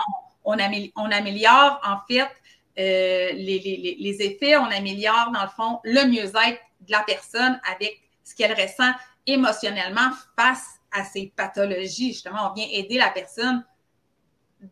[0.45, 2.29] on, améliore, en fait
[2.77, 8.36] les, les effets, on améliore, dans le fond, le mieux-être de la personne avec ce
[8.36, 8.91] qu'elle ressent
[9.27, 12.13] émotionnellement face à ces pathologies.
[12.13, 13.63] Justement, on vient aider la personne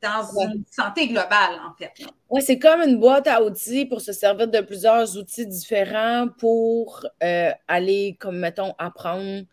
[0.02, 1.92] dans une santé globale, en fait.
[2.30, 7.06] Oui, c'est comme une boîte à outils pour se servir de plusieurs outils différents pour
[7.24, 9.46] euh, aller, comme mettons, apprendre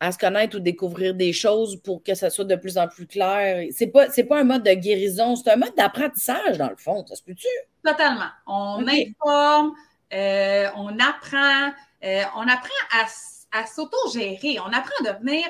[0.00, 3.06] à se connaître ou découvrir des choses pour que ça soit de plus en plus
[3.06, 3.66] clair.
[3.72, 7.04] C'est pas, pas un mode de guérison, c'est un mode d'apprentissage, dans le fond.
[7.06, 7.48] Ça se peut-tu?
[7.84, 8.30] Totalement.
[8.46, 9.72] On informe,
[10.12, 11.72] euh, on apprend,
[12.04, 13.06] euh, on apprend à,
[13.52, 15.44] à s'auto-gérer, on apprend à devenir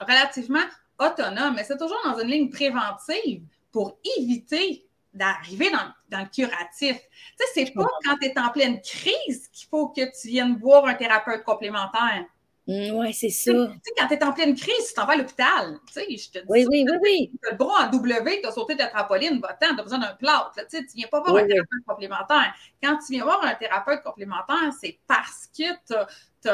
[0.00, 0.64] relativement
[0.98, 6.96] autonome, mais c'est toujours dans une ligne préventive pour éviter d'arriver dans, le curatif.
[6.96, 10.56] Tu sais, c'est pas quand tu es en pleine crise qu'il faut que tu viennes
[10.56, 12.24] voir un thérapeute complémentaire.
[12.66, 13.52] Mm, oui, c'est ça.
[13.52, 15.78] Tu sais, quand tu es en pleine crise, tu t'en vas à l'hôpital.
[15.86, 16.44] Tu sais, je te dis.
[16.48, 17.30] Oui, oui, oui, oui.
[17.42, 19.82] Tu as le bras en W, tu as sauté de la trampoline, va-t'en, tu as
[19.82, 20.52] besoin d'un plâtre.
[20.54, 22.54] Tu sais, tu viens pas voir un thérapeute complémentaire.
[22.82, 26.48] Quand tu viens voir un thérapeute complémentaire, c'est parce que tu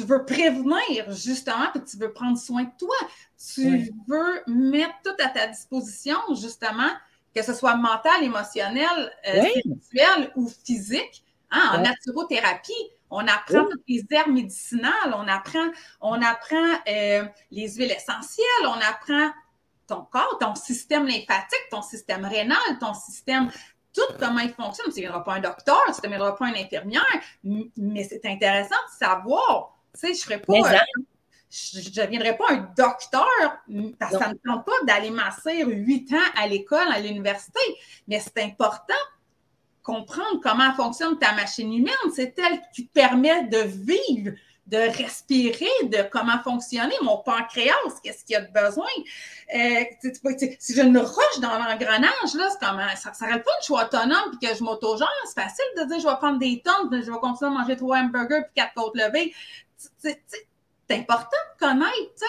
[0.00, 2.96] veux prévenir, justement, que tu veux prendre soin de toi.
[3.54, 6.90] Tu veux mettre tout à ta disposition, justement,
[7.34, 12.72] que ce soit mental, émotionnel, euh, spirituel ou physique, hein, en naturothérapie
[13.10, 15.68] on apprend toutes les herbes médicinales, on apprend,
[16.00, 19.30] on apprend euh, les huiles essentielles, on apprend
[19.86, 23.50] ton corps, ton système lymphatique, ton système rénal, ton système,
[23.94, 24.92] tout comment il fonctionne.
[24.92, 27.04] Tu ne viendras pas un docteur, tu ne viendras pas une infirmière,
[27.44, 29.75] mais c'est intéressant de savoir.
[29.98, 30.54] Tu sais, je ferais pas.
[31.50, 33.26] je ne deviendrai pas un docteur
[33.98, 37.60] parce que ça ne me tente pas d'aller masser huit ans à l'école, à l'université,
[38.06, 38.94] mais c'est important
[39.86, 41.94] comprendre comment fonctionne ta machine humaine.
[42.12, 44.32] C'est elle qui te permet de vivre,
[44.66, 48.88] de respirer, de comment fonctionner mon pancréas, qu'est-ce qu'il y a de besoin?
[49.54, 49.84] Euh,
[50.58, 53.84] si je ne roche dans l'engrenage, là, c'est comme, ça s'arrête pas que je sois
[53.84, 55.08] autonome et que je m'autogère.
[55.26, 57.98] C'est facile de dire je vais prendre des tonnes, je vais continuer à manger trois
[57.98, 59.32] hamburgers puis quatre côtes levées.
[59.76, 60.20] C'est
[60.90, 62.24] important de connaître.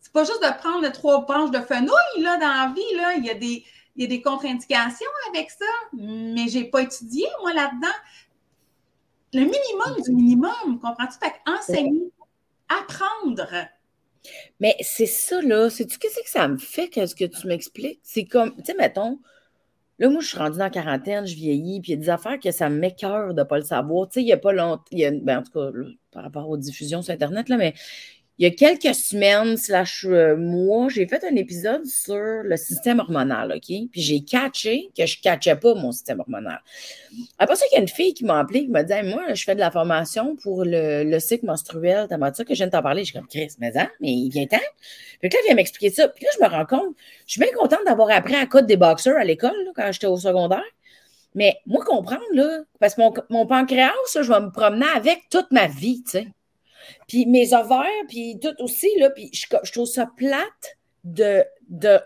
[0.00, 3.14] C'est pas juste de prendre trois branches de fenouil, là, dans la vie, là.
[3.14, 3.64] Il y a des,
[3.96, 7.96] des contre-indications avec ça, mais je n'ai pas étudié, moi, là-dedans.
[9.32, 11.18] Le minimum du minimum, comprends-tu?
[11.18, 12.12] Fait enseigner,
[12.68, 13.48] apprendre.
[14.60, 15.68] Mais c'est ça, là.
[15.70, 18.00] Sais-tu qu'est-ce que ça me fait, qu'est-ce que tu m'expliques?
[18.02, 19.18] C'est comme, tu sais, mettons,
[19.98, 22.10] là, moi, je suis rendue dans la quarantaine, je vieillis, puis il y a des
[22.10, 24.08] affaires que ça m'écœure de ne pas le savoir.
[24.08, 25.70] Tu sais, il n'y a pas longtemps, ben, en tout cas,
[26.12, 27.74] par rapport aux diffusions sur Internet, là, mais
[28.38, 32.98] il y a quelques semaines, slash euh, mois, j'ai fait un épisode sur le système
[32.98, 33.88] hormonal, OK?
[33.92, 36.60] Puis j'ai catché que je ne catchais pas mon système hormonal.
[37.38, 39.44] Après ça, il y a une fille qui m'a appelé, qui m'a dit Moi, je
[39.44, 42.82] fais de la formation pour le, cycle menstruel, t'as ça que je viens de t'en
[42.82, 43.04] parler?
[43.04, 44.56] Je comme Chris, mais hein, mais il vient temps.
[45.20, 46.08] Puis là, il vient m'expliquer ça.
[46.08, 48.76] Puis là, je me rends compte, je suis bien contente d'avoir appris à code des
[48.76, 50.64] boxeurs à l'école, quand j'étais au secondaire.
[51.36, 55.68] Mais moi, comprendre, là, parce que mon pancréas, je vais me promener avec toute ma
[55.68, 56.26] vie, tu sais.
[57.08, 61.98] Puis mes ovaires, puis tout aussi, là, puis je, trouve ça plate de, de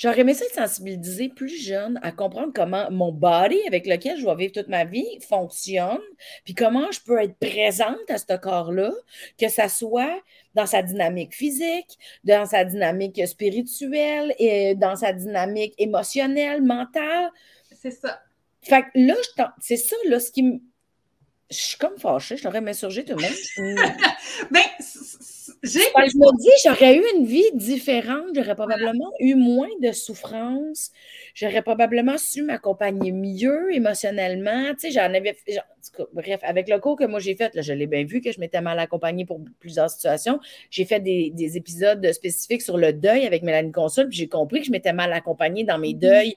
[0.00, 4.24] J'aurais aimé ça être sensibilisée plus jeune à comprendre comment mon body avec lequel je
[4.24, 6.00] vais vivre toute ma vie fonctionne,
[6.42, 8.92] puis comment je peux être présente à ce corps-là,
[9.38, 10.22] que ça soit
[10.54, 17.30] dans sa dynamique physique, dans sa dynamique spirituelle, et dans sa dynamique émotionnelle, mentale.
[17.70, 18.22] C'est ça.
[18.62, 19.14] Fait que là,
[19.60, 20.60] c'est ça, là, ce qui me
[21.50, 23.76] je suis comme fâchée, je l'aurais m'insurgé tout le monde.
[24.50, 24.60] ben,
[25.62, 25.80] j'ai.
[25.80, 30.90] je me dis, j'aurais eu une vie différente, j'aurais probablement eu moins de souffrance,
[31.34, 34.72] j'aurais probablement su m'accompagner mieux émotionnellement.
[34.74, 35.36] Tu sais, j'en avais.
[36.12, 38.38] bref, avec le cours que moi j'ai fait, là, je l'ai bien vu que je
[38.38, 40.38] m'étais mal accompagnée pour plusieurs situations.
[40.70, 44.60] J'ai fait des, des, épisodes spécifiques sur le deuil avec Mélanie Consul, puis j'ai compris
[44.60, 45.98] que je m'étais mal accompagnée dans mes mm-hmm.
[45.98, 46.36] deuils.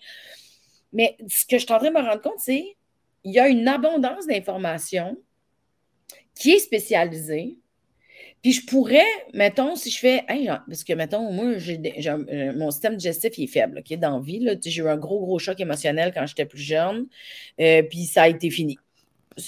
[0.91, 2.75] Mais ce que je suis en train de me rendre compte, c'est
[3.23, 5.17] il y a une abondance d'informations
[6.35, 7.57] qui est spécialisée.
[8.41, 10.25] Puis je pourrais, mettons, si je fais,
[10.67, 11.79] parce que, mettons, moi, j'ai,
[12.55, 13.97] mon système digestif est faible, qui.
[14.65, 17.07] J'ai eu un gros, gros choc émotionnel quand j'étais plus jeune,
[17.61, 18.77] euh, puis ça a été fini.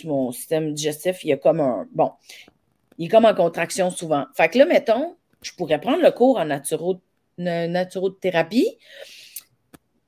[0.06, 1.88] Mon système digestif, il est comme un.
[1.92, 2.12] Bon,
[2.98, 4.26] il est comme en contraction souvent.
[4.34, 7.02] Fait que là, mettons, je pourrais prendre le cours en naturo,
[7.38, 8.78] naturothérapie,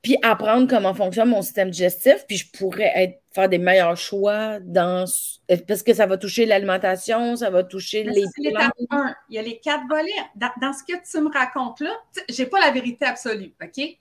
[0.00, 4.58] puis apprendre comment fonctionne mon système digestif, puis je pourrais être, faire des meilleurs choix
[4.60, 5.04] dans
[5.66, 8.24] parce que ça va toucher l'alimentation, ça va toucher les.
[8.34, 9.14] C'est l'étape 1.
[9.28, 10.10] Il y a les quatre volets.
[10.34, 11.92] Dans, ce que tu me racontes là,
[12.28, 13.74] j'ai pas la vérité absolue, OK?
[13.74, 13.98] Fait,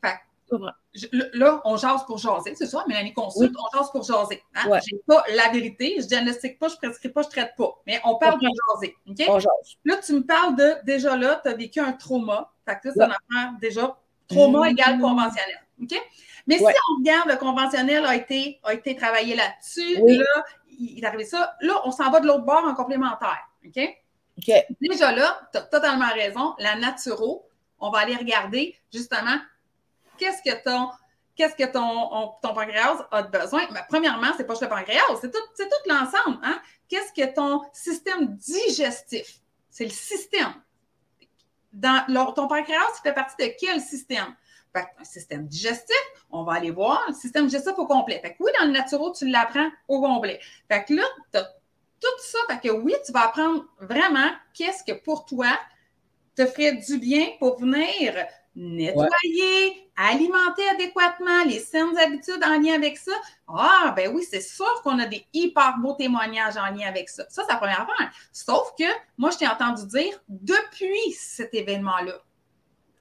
[1.33, 4.41] là, on jase pour jaser, c'est ça, Mélanie consulte, on jase pour jaser.
[4.55, 4.69] Hein?
[4.69, 4.79] Ouais.
[4.87, 7.79] J'ai pas la vérité, je diagnostique pas, je prescris pas, je traite pas.
[7.85, 8.95] Mais on parle de jaser.
[9.07, 9.25] OK?
[9.27, 9.77] On jase.
[9.85, 12.51] Là, tu me parles de déjà là, tu as vécu un trauma.
[12.65, 13.97] Fait que ça, ça en déjà
[14.27, 14.71] trauma mmh.
[14.71, 15.61] égal conventionnel.
[15.81, 15.95] OK?
[16.47, 20.45] Mais si on regarde, le conventionnel a été, a été travaillé là-dessus, là,
[20.79, 21.55] il est arrivé ça.
[21.61, 23.49] Là, on s'en va de l'autre bord en complémentaire.
[23.65, 23.79] OK?
[24.81, 26.55] Déjà là, tu as totalement raison.
[26.59, 27.47] La naturo,
[27.79, 29.37] on va aller regarder justement
[30.17, 30.89] qu'est-ce que ton
[31.35, 33.61] qu'est-ce que ton, ton pancréas a besoin?
[33.71, 36.39] Mais premièrement, c'est pas juste le pancréas, c'est tout, tout l'ensemble.
[36.43, 36.59] Hein?
[36.89, 39.39] Qu'est-ce que ton système digestif?
[39.69, 40.53] C'est le système.
[41.71, 44.35] Dans, ton pancréas, il fait partie de quel système?
[44.75, 45.95] Un système digestif,
[46.31, 48.19] on va aller voir le système digestif au complet.
[48.21, 50.39] Fait que oui, dans le naturo, tu l'apprends au complet.
[50.69, 51.43] Fait que là, tu as
[51.99, 52.37] tout ça.
[52.49, 55.47] Fait que oui, tu vas apprendre vraiment qu'est-ce que pour toi
[56.35, 58.13] te ferait du bien pour venir
[58.55, 63.11] nettoyer, alimenter adéquatement, les saines habitudes en lien avec ça.
[63.47, 67.23] Ah, ben oui, c'est sûr qu'on a des hyper beaux témoignages en lien avec ça.
[67.29, 68.11] Ça, c'est la première affaire.
[68.31, 68.85] Sauf que
[69.17, 72.13] moi, je t'ai entendu dire depuis cet événement-là.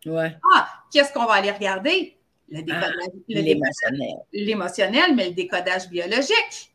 [0.07, 0.37] Ouais.
[0.55, 2.17] Ah, qu'est-ce qu'on va aller regarder?
[2.49, 2.93] Le décodage.
[3.03, 4.17] Ah, l'émotionnel.
[4.33, 6.75] L'émotionnel, mais le décodage biologique.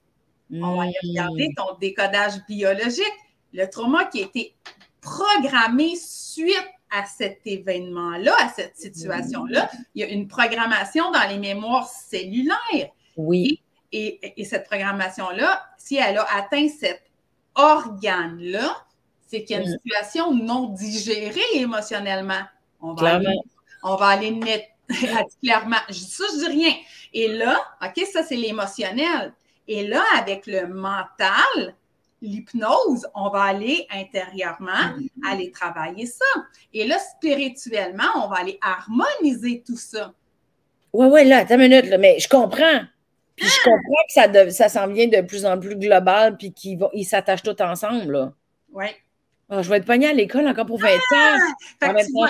[0.53, 1.55] On va aller regarder hmm.
[1.55, 3.05] ton décodage biologique.
[3.53, 4.53] Le trauma qui a été
[4.99, 9.69] programmé suite à cet événement-là, à cette situation-là.
[9.95, 12.89] Il y a une programmation dans les mémoires cellulaires.
[13.15, 13.61] Oui.
[13.93, 17.01] Et, cette programmation-là, si elle a atteint cet
[17.55, 18.75] organe-là,
[19.27, 22.41] c'est qu'il y a une situation non digérée émotionnellement.
[22.81, 23.37] On va aller,
[23.83, 24.69] on va aller net,
[25.43, 25.77] clairement.
[25.89, 26.73] Je dis ça, je dis rien.
[27.13, 29.33] Et là, OK, ça, c'est l'émotionnel.
[29.67, 31.75] Et là, avec le mental,
[32.21, 35.31] l'hypnose, on va aller intérieurement, mm-hmm.
[35.31, 36.25] aller travailler ça.
[36.73, 40.13] Et là, spirituellement, on va aller harmoniser tout ça.
[40.93, 42.81] Oui, oui, là, attends une minute, mais je comprends.
[43.35, 46.79] Puis je comprends que ça, ça s'en vient de plus en plus global, puis qu'ils
[46.93, 48.33] ils s'attachent tous ensemble.
[48.71, 48.85] Oui.
[49.49, 50.97] Ah, je vais être pognée à l'école encore pour 20 ans.
[51.13, 51.37] Ah!
[51.79, 52.29] Fait, que tu vois,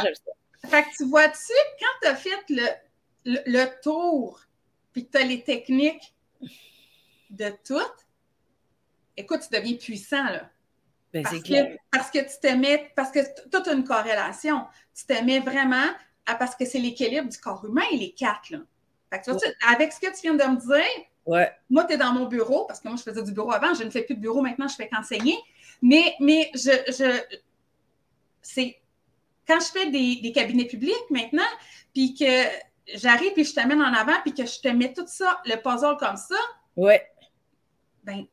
[0.67, 4.39] fait que tu vois-tu, quand tu as fait le, le, tour,
[4.93, 6.13] puis que tu as les techniques
[7.29, 8.07] de toutes,
[9.17, 10.49] écoute, tu deviens puissant, là.
[11.13, 13.19] Ben, parce, que, parce que tu mets, parce que
[13.49, 14.65] toute une corrélation.
[14.95, 15.89] Tu mets vraiment
[16.25, 18.59] à, parce que c'est l'équilibre du corps humain, les quatre, là.
[19.09, 21.51] Fait que, tu vois, avec ce que tu viens de me dire, ouais.
[21.69, 23.83] moi, tu es dans mon bureau, parce que moi, je faisais du bureau avant, je
[23.83, 25.37] ne fais plus de bureau maintenant, je fais qu'enseigner.
[25.81, 27.37] Mais, mais je, je
[28.41, 28.80] c'est
[29.47, 31.41] quand je fais des, des, cabinets publics maintenant,
[31.93, 32.25] puis que
[32.95, 35.97] j'arrive, puis je t'amène en avant, puis que je te mets tout ça, le puzzle
[35.97, 36.35] comme ça.
[36.75, 37.05] Ouais.
[38.03, 38.25] Ben,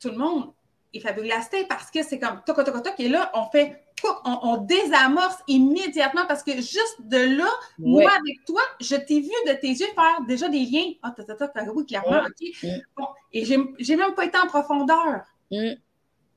[0.00, 0.52] tout le monde
[0.94, 1.30] est fabuleux
[1.68, 3.82] parce que c'est comme toc, toc, toc, et là, on fait,
[4.24, 9.30] on, on, désamorce immédiatement parce que juste de là, moi, avec toi, je t'ai vu
[9.46, 10.92] de tes yeux faire déjà des liens.
[11.02, 12.70] Ah, toc, oui, clairement, OK.
[12.96, 15.22] Bon, et j'ai même pas été en profondeur.
[15.50, 15.72] Mm.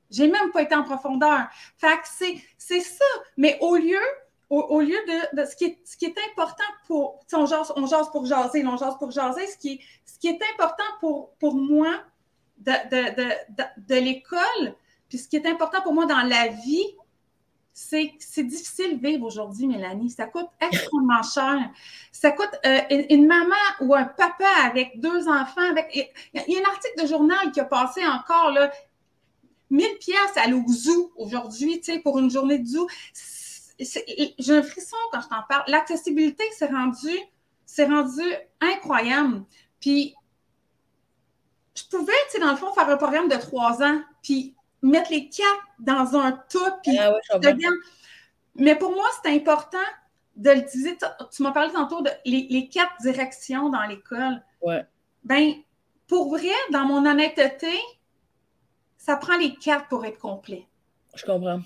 [0.10, 1.48] J'ai même pas été en profondeur.
[1.78, 3.06] Fait que c'est ça.
[3.38, 4.00] Mais au lieu,
[4.50, 4.98] au, lieu
[5.34, 7.20] de, ce, qui est, ce qui est important pour.
[7.34, 9.48] On jase, on jase pour jaser, on jase pour jaser.
[9.48, 11.92] Ce qui, ce qui est important pour, pour moi
[12.58, 14.76] de, de, de l'école,
[15.10, 16.96] puis ce qui est important pour moi dans la vie,
[17.74, 20.10] c'est c'est difficile de vivre aujourd'hui, Mélanie.
[20.10, 21.60] Ça coûte extrêmement cher.
[22.12, 25.70] Ça coûte euh, une, maman ou un papa avec deux enfants.
[25.72, 25.90] Avec,
[26.34, 28.72] il y a un article de journal qui a passé encore là,
[29.70, 32.88] 1000 pièces à zoo aujourd'hui, tu sais, pour une journée de zoo.
[33.78, 35.64] J'ai un frisson quand je t'en parle.
[35.68, 37.10] L'accessibilité s'est rendu,
[37.66, 38.24] c'est rendu
[38.62, 39.44] incroyable.
[39.80, 40.16] Puis,
[41.76, 45.12] je pouvais, tu sais, dans le fond, faire un programme de trois ans, puis mettre
[45.12, 47.14] les quatre dans un tout, puis ah
[48.56, 49.78] Mais pour moi, c'est important
[50.36, 50.96] de le dire.
[51.32, 54.42] Tu m'as parlé tantôt de les, quatre directions dans l'école.
[54.62, 54.86] Ouais.
[55.24, 55.54] Ben,
[56.08, 57.74] pour vrai, dans mon honnêteté,
[59.06, 60.66] ça prend les quatre pour être complet.
[61.14, 61.62] Je comprends.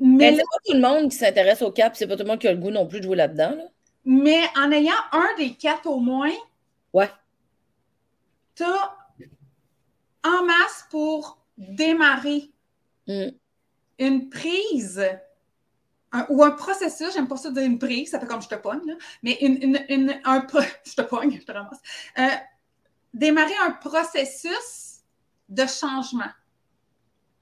[0.00, 2.38] Mais, c'est pas tout le monde qui s'intéresse au cap, c'est pas tout le monde
[2.38, 3.54] qui a le goût non plus de jouer là-dedans.
[4.04, 6.32] Mais en ayant un des quatre au moins,
[6.94, 7.10] ouais.
[8.54, 8.96] tu as
[10.24, 12.50] en masse pour démarrer
[13.08, 13.28] mm.
[13.98, 15.04] une prise
[16.30, 18.86] ou un processus, j'aime pas ça dire une prise, ça fait comme je te pogne,
[18.86, 20.46] là, mais une, une, un
[20.86, 21.80] je te pogne, je te ramasse.
[22.18, 22.22] Euh,
[23.12, 24.87] démarrer un processus
[25.48, 26.30] de changement.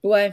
[0.02, 0.32] Ouais.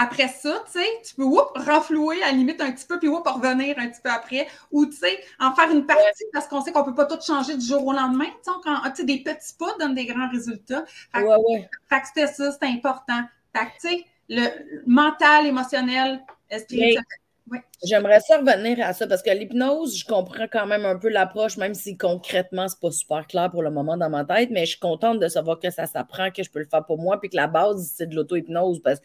[0.00, 3.08] Après ça, tu sais, tu peux whoop, renflouer à la limite un petit peu, puis
[3.08, 4.46] whoop, revenir un petit peu après.
[4.70, 7.56] Ou, tu sais, en faire une partie parce qu'on sait qu'on peut pas tout changer
[7.56, 8.26] du jour au lendemain.
[8.44, 8.52] Tu
[8.94, 10.84] sais, des petits pas donnent des grands résultats.
[10.86, 11.68] Fait, ouais, ouais.
[11.88, 13.22] fait que c'était ça, c'était important.
[13.52, 16.24] Fait que, tu sais, le mental, émotionnel,
[17.84, 21.56] J'aimerais ça revenir à ça parce que l'hypnose, je comprends quand même un peu l'approche,
[21.56, 24.70] même si concrètement, c'est pas super clair pour le moment dans ma tête, mais je
[24.72, 27.30] suis contente de savoir que ça s'apprend, que je peux le faire pour moi, puis
[27.30, 28.80] que la base, c'est de l'auto-hypnose.
[28.82, 29.00] Parce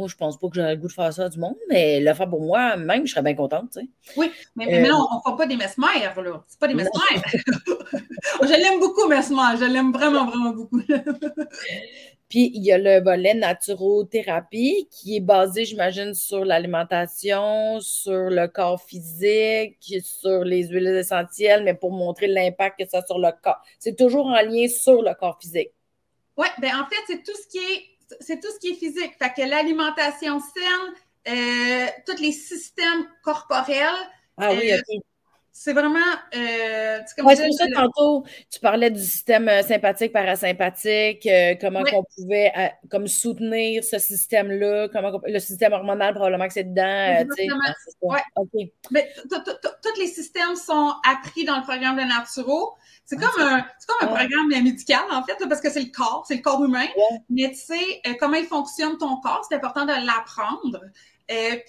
[0.00, 2.14] moi, je pense pas que j'aurais le goût de faire ça du monde, mais le
[2.14, 3.88] faire pour moi, même, je serais bien contente, tu sais.
[4.16, 6.42] Oui, mais, mais non, on ne fait pas des mesmères, là.
[6.48, 6.92] C'est pas des mesmères.
[8.42, 9.58] je l'aime beaucoup, mesmer.
[9.58, 10.80] Je l'aime vraiment, vraiment beaucoup.
[12.30, 18.46] Puis, il y a le volet naturothérapie qui est basé, j'imagine, sur l'alimentation, sur le
[18.46, 23.30] corps physique, sur les huiles essentielles, mais pour montrer l'impact que ça a sur le
[23.42, 23.60] corps.
[23.78, 25.72] C'est toujours en lien sur le corps physique.
[26.38, 27.90] Oui, bien en fait, c'est tout ce qui est
[28.20, 29.14] c'est tout ce qui est physique.
[29.18, 30.94] Fait que l'alimentation saine,
[31.28, 33.94] euh, tous les systèmes corporels.
[34.36, 34.78] Ah oui, euh.
[35.52, 35.98] C'est vraiment.
[36.34, 42.04] Euh, c'est pour ça, tantôt, tu parlais du système euh, sympathique, parasympathique, euh, comment on
[42.16, 42.52] pouvait
[42.88, 47.26] comme soutenir ce système-là, comment le système hormonal, probablement que c'est dedans.
[48.02, 48.18] oui.
[48.36, 48.70] OK.
[48.92, 52.76] Mais tous les systèmes sont appris dans le programme de Naturo.
[53.04, 56.36] C'est comme, un, comme un programme médical, en fait, parce que c'est le corps, c'est
[56.36, 56.86] le corps humain.
[57.28, 60.80] Mais tu sais, comment il fonctionne ton corps, c'est important de l'apprendre.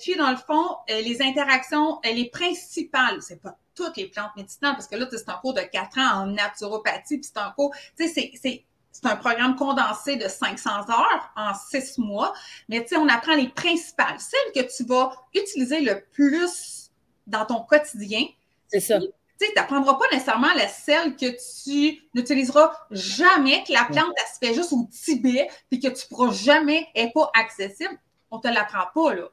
[0.01, 4.87] Puis, dans le fond, les interactions, les principales, c'est pas toutes les plantes médicinales, parce
[4.87, 8.07] que là, c'est un cours de quatre ans en naturopathie, puis c'est un cours, tu
[8.07, 12.33] sais, c'est c'est un programme condensé de 500 heures en six mois,
[12.67, 16.91] mais tu sais, on apprend les principales, celles que tu vas utiliser le plus
[17.25, 18.25] dans ton quotidien.
[18.67, 18.99] C'est ça.
[18.99, 19.07] Tu
[19.37, 21.27] sais, n'apprendras pas nécessairement la celle que
[21.63, 26.07] tu n'utiliseras jamais, que la plante, elle se fait juste au Tibet, puis que tu
[26.07, 27.97] pourras jamais, est pas accessible.
[28.29, 29.29] On te l'apprend pas, là.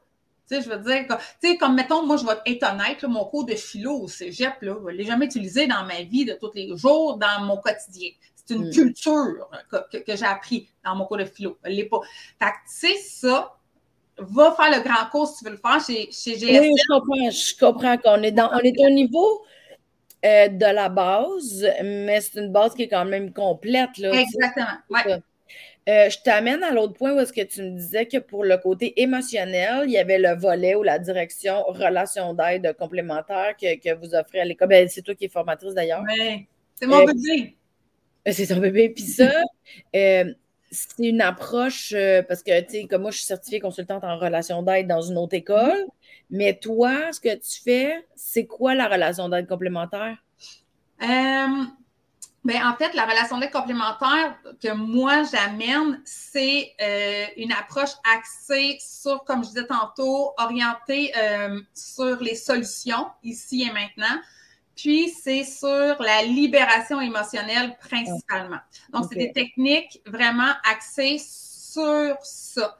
[0.49, 1.05] Tu sais, je veux dire,
[1.41, 4.61] tu sais, comme mettons, moi, je vais être honnête, mon cours de philo au cégep,
[4.61, 7.57] là, je ne l'ai jamais utilisé dans ma vie de tous les jours, dans mon
[7.57, 8.09] quotidien.
[8.35, 8.71] C'est une mm.
[8.71, 9.49] culture
[9.91, 11.57] que, j'ai appris dans mon cours de philo.
[11.63, 11.99] Je l'ai pas.
[12.39, 13.55] Fait que, tu sais, ça,
[14.17, 16.61] va faire le grand cours si tu veux le faire chez, chez GSM.
[16.61, 17.29] Oui, je comprends.
[17.29, 19.43] Je comprends qu'on est, dans, on est au niveau
[20.25, 23.97] euh, de la base, mais c'est une base qui est quand même complète.
[23.97, 24.67] Là, Exactement.
[24.89, 25.21] Ouais.
[25.89, 28.57] Euh, je t'amène à l'autre point où est-ce que tu me disais que pour le
[28.57, 34.13] côté émotionnel, il y avait le volet ou la direction relation d'aide complémentaire que, vous
[34.13, 34.67] offrez à l'école.
[34.67, 36.03] Ben, c'est toi qui es formatrice d'ailleurs.
[36.07, 37.55] Oui, c'est mon euh, bébé.
[38.27, 38.89] Euh, c'est ton bébé.
[38.89, 39.31] Puis ça,
[39.91, 41.95] c'est une approche,
[42.27, 45.17] parce que, tu sais, comme moi, je suis certifiée consultante en relation d'aide dans une
[45.17, 45.87] autre école.
[46.29, 50.17] Mais toi, ce que tu fais, c'est quoi la relation d'aide complémentaire?
[52.45, 58.77] Bien, en fait, la relation d'aide complémentaire que moi j'amène, c'est euh, une approche axée
[58.79, 64.21] sur, comme je disais tantôt, orientée euh, sur les solutions ici et maintenant.
[64.75, 68.59] Puis, c'est sur la libération émotionnelle principalement.
[68.93, 72.77] Donc, c'est des techniques vraiment axées sur ça.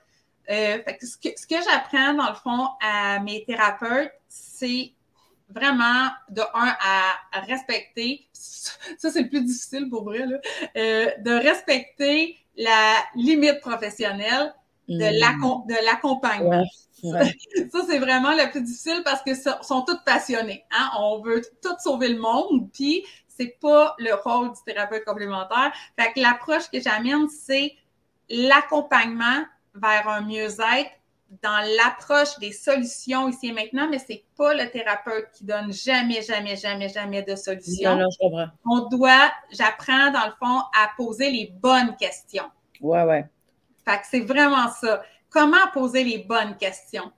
[0.50, 4.94] Euh, ce que, ce que j'apprends, dans le fond, à mes thérapeutes, c'est
[5.50, 10.38] vraiment, de un, à, respecter, ça c'est le plus difficile pour vrai, là,
[10.78, 14.54] euh, de respecter la limite professionnelle
[14.88, 15.86] de mm.
[15.86, 16.66] l'accompagnement.
[17.02, 20.66] Ça, c'est vraiment le plus difficile parce que sont toutes passionnés.
[20.72, 20.90] Hein?
[21.00, 25.72] On veut tout sauver le monde, puis c'est pas le rôle du thérapeute complémentaire.
[25.98, 27.74] Fait que l'approche que j'amène, c'est
[28.30, 29.46] l'accompagnement
[29.76, 30.92] vers un mieux-être
[31.44, 36.22] dans l'approche des solutions ici et maintenant, mais c'est pas le thérapeute qui donne jamais,
[36.22, 37.96] jamais, jamais, jamais de solution.
[37.96, 38.48] Non, non, je comprends.
[38.66, 42.50] On doit, j'apprends dans le fond à poser les bonnes questions.
[42.82, 43.26] Ouais, ouais.
[43.86, 45.04] Fait que c'est vraiment ça.
[45.30, 47.12] Comment poser les bonnes questions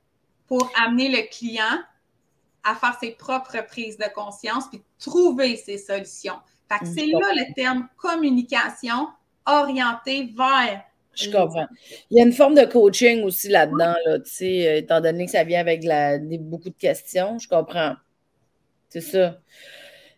[0.47, 1.79] pour amener le client
[2.63, 6.39] à faire ses propres prises de conscience puis trouver ses solutions?
[6.69, 9.07] Fait que mm, c'est là le terme communication
[9.45, 10.83] orientée vers
[11.13, 11.67] je comprends.
[12.09, 15.25] Il y a une forme de coaching aussi là-dedans, là, tu sais, euh, étant donné
[15.25, 17.95] que ça vient avec la, beaucoup de questions, je comprends.
[18.89, 19.39] C'est ça.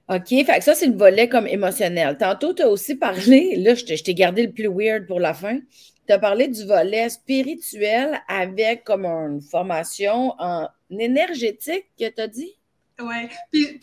[0.09, 2.17] OK, fait que ça, c'est le volet comme émotionnel.
[2.17, 5.59] Tantôt, tu as aussi parlé, là, je t'ai gardé le plus weird pour la fin.
[6.07, 12.27] Tu as parlé du volet spirituel avec comme une formation en énergétique que tu as
[12.27, 12.53] dit?
[12.99, 13.29] Oui.
[13.51, 13.79] Puis,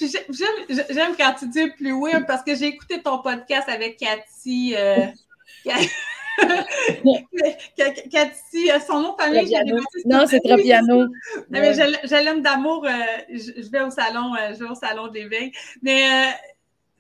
[0.91, 4.75] j'aime quand tu dis le plus weird parce que j'ai écouté ton podcast avec Cathy.
[4.77, 5.07] Euh,
[8.11, 9.57] Cathy, euh, son nom de famille,
[10.07, 11.07] Non, c'est Tropiano.
[11.49, 12.87] mais je, l'aime d'amour.
[12.87, 12.91] Euh,
[13.31, 15.53] je, vais au salon, euh, je vais au salon d'éveil.
[15.83, 16.33] Mais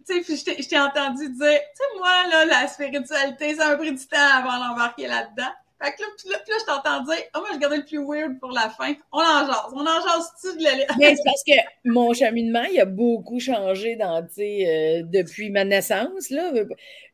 [0.07, 3.93] tu sais, je t'ai entendu dire, tu sais, moi, là, la spiritualité, ça a pris
[3.93, 5.53] du temps avant d'embarquer là-dedans.
[5.83, 8.39] Fait que là, puis là, je t'entends dire, oh, moi, je gardais le plus weird
[8.39, 8.95] pour la fin.
[9.13, 9.73] On en jase.
[9.73, 10.97] On en jase-tu de la...
[10.99, 11.53] Mais c'est parce que
[11.85, 16.53] mon cheminement, il a beaucoup changé dans, sais, depuis ma naissance, là.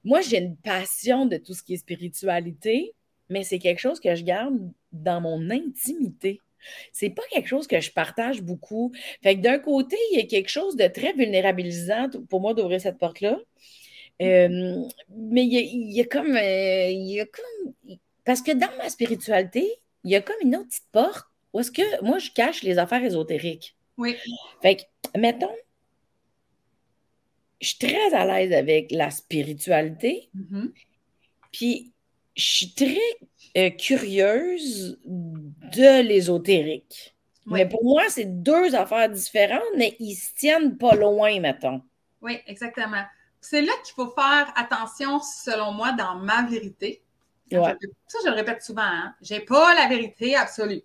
[0.04, 2.94] Moi, j'ai une passion de tout ce qui est spiritualité,
[3.28, 4.58] mais c'est quelque chose que je garde
[4.92, 6.40] dans mon intimité.
[6.92, 8.92] C'est pas quelque chose que je partage beaucoup.
[9.22, 12.80] Fait que d'un côté, il y a quelque chose de très vulnérabilisant pour moi d'ouvrir
[12.80, 13.38] cette porte-là.
[14.22, 17.98] Euh, mais il y, a, comme, euh, il y a comme.
[18.26, 19.66] Parce que dans ma spiritualité,
[20.04, 22.76] il y a comme une autre petite porte où est-ce que moi, je cache les
[22.76, 23.76] affaires ésotériques.
[23.96, 24.14] Oui.
[24.60, 25.54] Fait que, mettons,
[27.62, 30.28] je suis très à l'aise avec la spiritualité.
[30.34, 30.72] Mhm.
[31.52, 31.92] Puis,
[32.36, 33.00] je suis très
[33.56, 37.14] euh, curieuse de l'ésotérique.
[37.46, 37.60] Oui.
[37.60, 41.80] Mais pour moi, c'est deux affaires différentes, mais ils se tiennent pas loin, mettons.
[42.20, 43.04] Oui, exactement.
[43.40, 47.02] C'est là qu'il faut faire attention, selon moi, dans ma vérité.
[47.52, 47.76] Ouais.
[48.08, 49.14] Ça, je le répète souvent, hein?
[49.22, 50.82] j'ai pas la vérité absolue.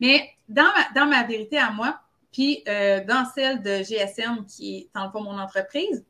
[0.00, 2.00] Mais dans ma, dans ma vérité à moi,
[2.32, 6.04] puis euh, dans celle de GSM, qui est dans le fond mon entreprise,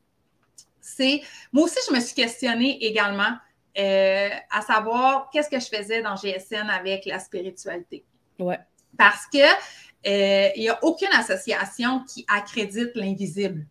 [0.79, 1.21] c'est.
[1.51, 3.37] Moi aussi, je me suis questionnée également
[3.77, 8.03] euh, à savoir qu'est-ce que je faisais dans GSN avec la spiritualité.
[8.39, 8.59] Ouais.
[8.97, 9.37] Parce que
[10.07, 13.65] euh, il n'y a aucune association qui accrédite l'invisible.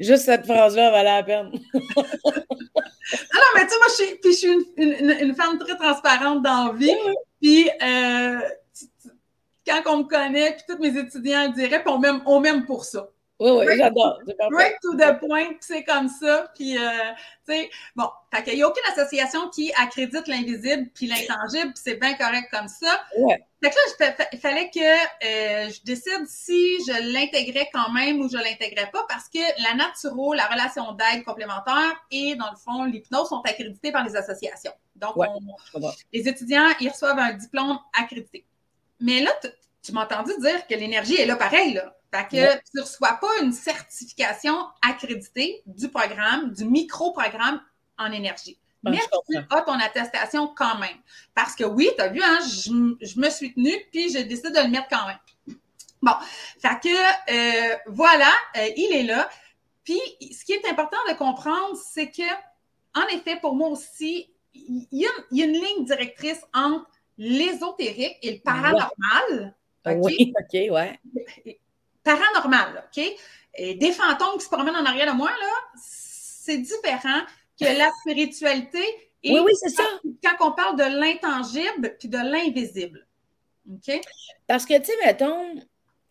[0.00, 1.50] Juste cette phrase-là valait la peine.
[2.26, 5.58] Ah non, mais tu sais, moi, je suis, puis je suis une, une- une femme
[5.58, 6.94] très transparente dans la vie.
[7.40, 8.40] Puis, euh,
[9.66, 12.64] quand on me connaît, puis tous mes étudiants le diraient, puis on m'aime, on m'aime
[12.64, 13.08] pour ça.
[13.40, 14.20] Oui, oui, j'adore.
[14.52, 16.52] Right to the point, c'est comme ça.
[16.54, 16.88] Puis, euh,
[17.46, 21.82] tu sais, bon, fait qu'il n'y a aucune association qui accrédite l'invisible puis l'intangible, puis
[21.84, 23.00] c'est bien correct comme ça.
[23.18, 23.44] Ouais.
[23.62, 23.74] Fait que
[24.04, 28.88] là, il fallait que euh, je décide si je l'intégrais quand même ou je l'intégrais
[28.92, 33.40] pas parce que la naturo, la relation d'aide complémentaire et, dans le fond, l'hypnose sont
[33.44, 34.72] accrédités par les associations.
[34.94, 35.26] Donc, Ouais.
[35.74, 38.44] on- les étudiants, ils reçoivent un diplôme accrédité.
[39.00, 39.48] Mais là, tu-
[39.82, 41.96] tu m'as entendu dire que l'énergie est là pareil, là.
[42.14, 42.60] Fait que Ouais.
[42.70, 44.56] tu ne reçois pas une certification
[44.86, 47.60] accréditée du programme, du micro-programme
[47.98, 48.56] en énergie.
[48.86, 50.96] Ah, Mais je tu as ton attestation quand même.
[51.34, 52.70] Parce que oui, tu as vu, hein, je,
[53.04, 55.56] je me suis tenue, puis j'ai décidé de le mettre quand même.
[56.02, 56.12] Bon,
[56.60, 59.28] fait que euh, voilà, euh, il est là.
[59.84, 62.22] Puis, ce qui est important de comprendre, c'est que,
[62.94, 66.86] en effet, pour moi aussi, il y, a, il y a une ligne directrice entre
[67.18, 69.54] l'ésotérique et le paranormal.
[69.86, 69.94] OK?
[70.02, 71.00] Oui, OK, ouais.
[72.04, 73.04] Paranormal, là, OK?
[73.56, 77.22] Et des fantômes qui se promènent en arrière de moi, là, c'est différent
[77.58, 78.84] que la spiritualité
[79.22, 79.84] et Oui, oui, c'est ça.
[80.22, 83.06] quand on parle de l'intangible puis de l'invisible.
[83.72, 84.00] OK?
[84.46, 85.54] Parce que, tu sais, mettons,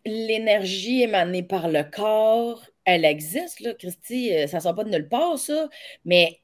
[0.06, 4.90] l'énergie émanée par le corps, elle existe, là, Christy, euh, ça ne sort pas de
[4.90, 5.70] nulle part, ça,
[6.06, 6.40] mais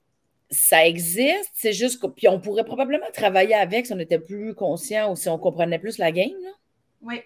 [0.52, 4.54] ça existe, c'est juste que, puis on pourrait probablement travailler avec si on était plus
[4.56, 6.52] conscient ou si on comprenait plus la game, là.
[7.02, 7.22] Oui.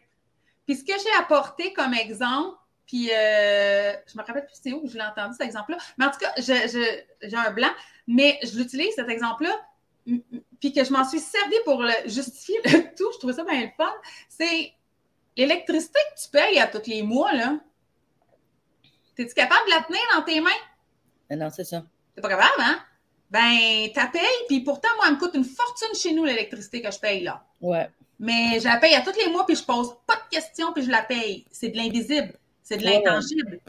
[0.66, 4.82] Puis ce que j'ai apporté comme exemple, puis euh, je me rappelle plus c'est où
[4.82, 7.72] que je l'ai entendu cet exemple-là, mais en tout cas, j'ai un blanc,
[8.08, 9.54] mais je l'utilise cet exemple-là,
[10.60, 13.62] puis que je m'en suis servi pour le, justifier le tout, je trouvais ça bien
[13.62, 13.94] le fun,
[14.30, 14.74] c'est
[15.38, 17.60] l'électricité que tu payes à tous les mois, là.
[19.18, 20.50] Es-tu capable de la tenir dans tes mains?
[21.30, 21.84] Mais non, c'est ça.
[22.16, 22.80] T'es pas capable, hein?
[23.30, 26.92] Ben, t'as payé, puis pourtant, moi, elle me coûte une fortune chez nous, l'électricité que
[26.92, 27.44] je paye, là.
[27.62, 27.90] Ouais.
[28.24, 30.84] Mais je la paye à tous les mois, puis je pose pas de questions, puis
[30.84, 31.46] je la paye.
[31.52, 33.02] C'est de l'invisible, c'est de Ouais.
[33.04, 33.60] l'intangible.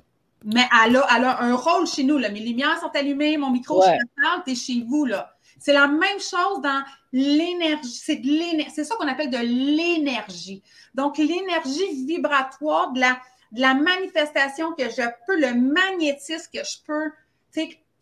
[0.45, 2.19] Mais elle a, elle a un rôle chez nous.
[2.19, 2.29] Là.
[2.29, 3.99] Mes lumières sont allumées, mon micro, Ouais.
[4.01, 5.07] je te parle, t'es chez vous.
[5.07, 5.35] là.
[5.59, 6.83] C'est la même chose dans
[7.13, 7.89] l'énergie.
[7.91, 8.23] C'est.
[8.75, 10.63] C'est ça qu'on appelle de l'énergie.
[10.95, 13.19] Donc, l'énergie vibratoire de la,
[13.53, 17.11] de la manifestation que je peux, le magnétisme que je peux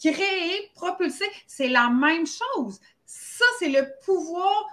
[0.03, 2.81] créer, propulser, c'est la même chose.
[3.07, 4.67] Ça, c'est le pouvoir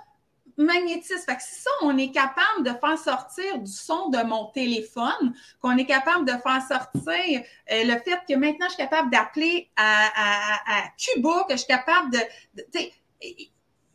[0.59, 1.23] magnétisme.
[1.25, 5.33] Fait que si ça, on est capable de faire sortir du son de mon téléphone,
[5.61, 7.41] qu'on est capable de faire sortir
[7.71, 11.59] euh, le fait que maintenant je suis capable d'appeler à, à, à Cuba, que je
[11.59, 12.19] suis capable de.
[12.57, 12.79] de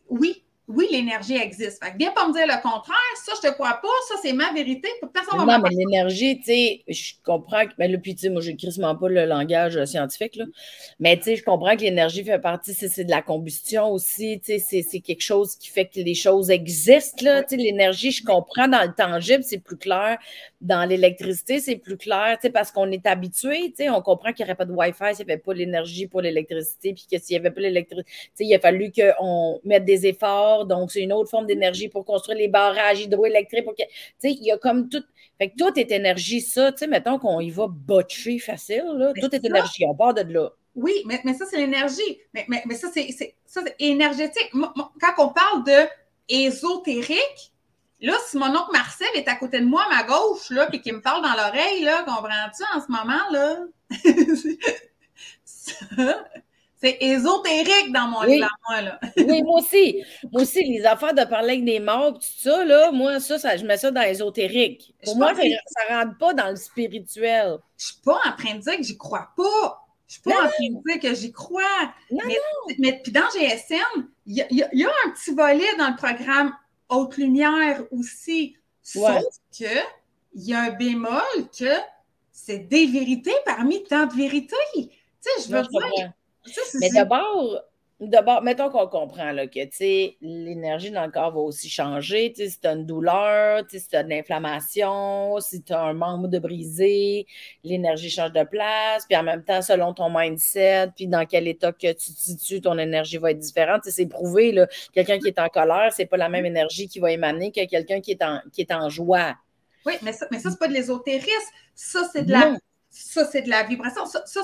[0.08, 1.84] oui, oui, l'énergie existe.
[1.84, 4.32] Fait que viens pas me dire le contraire, ça, je te crois pas, ça, c'est
[4.32, 7.72] ma vérité, personne va Non, mais l'énergie, tu sais, je comprends que.
[7.78, 10.46] Mais là, puis, tu sais, moi, j'écris crissement pas le langage euh, scientifique, là.
[11.00, 14.52] Mais, tu sais, je comprends que l'énergie fait partie, c'est de la combustion aussi, tu
[14.52, 17.42] sais, c'est- c'est quelque chose qui fait que les choses existent, là.
[17.42, 20.18] Tu sais, l'énergie, je comprends dans le tangible, c'est plus clair.
[20.62, 24.32] Dans l'électricité, c'est plus clair, tu sais, parce qu'on est habitué, tu sais, on comprend
[24.32, 27.18] qu'il n'y aurait pas de Wi-Fi s'il n'y avait pas l'énergie pour l'électricité, puis que
[27.18, 30.92] s'il n'y avait pas l'électricité, tu sais, il a fallu qu'on mette des efforts, donc
[30.92, 33.82] c'est une autre forme d'énergie pour construire les barrages hydroélectriques, pour que,
[34.22, 35.02] il y a comme tout,
[35.38, 39.12] fait que tout est énergie, ça, tu sais, mettons qu'on y va botcher facile, là,
[39.20, 39.46] tout est ça.
[39.48, 40.50] énergie, on part de là.
[40.76, 42.18] Oui, mais, mais ça, c'est l'énergie.
[42.32, 44.50] Mais, mais, mais ça, c'est c'est- ça, c'est énergétique.
[44.52, 45.88] Quand on parle de
[46.28, 47.52] ésotérique,
[48.00, 50.80] là, si mon oncle Marcel est à côté de moi, à ma gauche, là, puis
[50.80, 53.58] qu'il me parle dans l'oreille, là, comprends-tu, en ce moment, là?
[55.44, 56.24] Ça,
[56.84, 58.34] c'est ésotérique dans mon Oui.
[58.36, 59.00] livre à moi, là.
[59.16, 60.04] Oui, moi aussi.
[60.30, 63.56] Moi aussi, les affaires de parler avec des morts, tout ça, là, moi, ça, ça
[63.56, 64.94] je mets ça dans l'ésotérique.
[65.02, 67.56] Pour Je moi, ça, que- ça rentre pas dans le spirituel.
[67.78, 69.80] Je suis pas en train de dire que j'y crois pas.
[70.06, 71.62] Je suis pas en train de dire que j'y crois.
[72.10, 72.36] Non, mais,
[72.78, 76.52] mais puis dans GSM, il y, a un petit volet dans le programme
[76.90, 78.56] Haute Lumière aussi.
[78.82, 79.22] Sauf
[79.58, 79.64] que
[80.34, 81.22] il y a un bémol
[81.58, 81.72] que
[82.30, 84.56] c'est des vérités parmi tant de vérités.
[84.76, 86.12] Tu sais, je veux dire.
[86.80, 87.62] Mais d'abord,
[88.00, 89.60] D'abord, mettons qu'on comprend là, que
[90.20, 92.32] l'énergie dans le corps va aussi changer.
[92.36, 96.26] Si tu as une douleur, si tu as de l'inflammation, si tu as un membre
[96.26, 97.26] de brisé,
[97.62, 99.06] l'énergie change de place.
[99.06, 102.60] Puis en même temps, selon ton mindset, puis dans quel état que tu te situes,
[102.60, 103.82] ton énergie va être différente.
[103.84, 104.54] C'est prouvé.
[104.92, 108.00] Quelqu'un qui est en colère, c'est pas la même énergie qui va émaner que quelqu'un
[108.00, 109.36] qui, est en, qui est en joie.
[109.86, 111.30] Oui, mais ça, mais ça c'est pas de l'ésotérisme.
[111.76, 112.56] Ça, c'est de la.
[112.94, 114.06] Ça, c'est de la vibration.
[114.06, 114.40] Ça, ça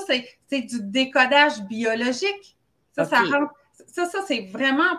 [0.47, 2.57] c'est du décodage biologique.
[2.95, 4.97] Ça, ça, ça, c'est vraiment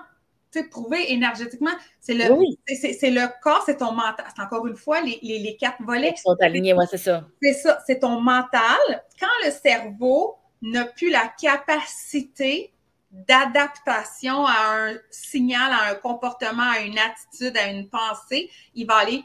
[0.70, 1.70] prouvé énergétiquement.
[2.00, 2.24] C'est le,
[2.66, 4.26] c'est, le corps, c'est ton mental.
[4.34, 6.14] C'est encore une fois les, les, quatre volets.
[6.16, 7.26] Ils sont alignés, ouais, c'est ça.
[7.42, 8.78] C'est ça, c'est ton mental.
[9.18, 12.72] Quand le cerveau n'a plus la capacité
[13.10, 18.96] d'adaptation à un signal, à un comportement, à une attitude, à une pensée, il va
[18.96, 19.22] aller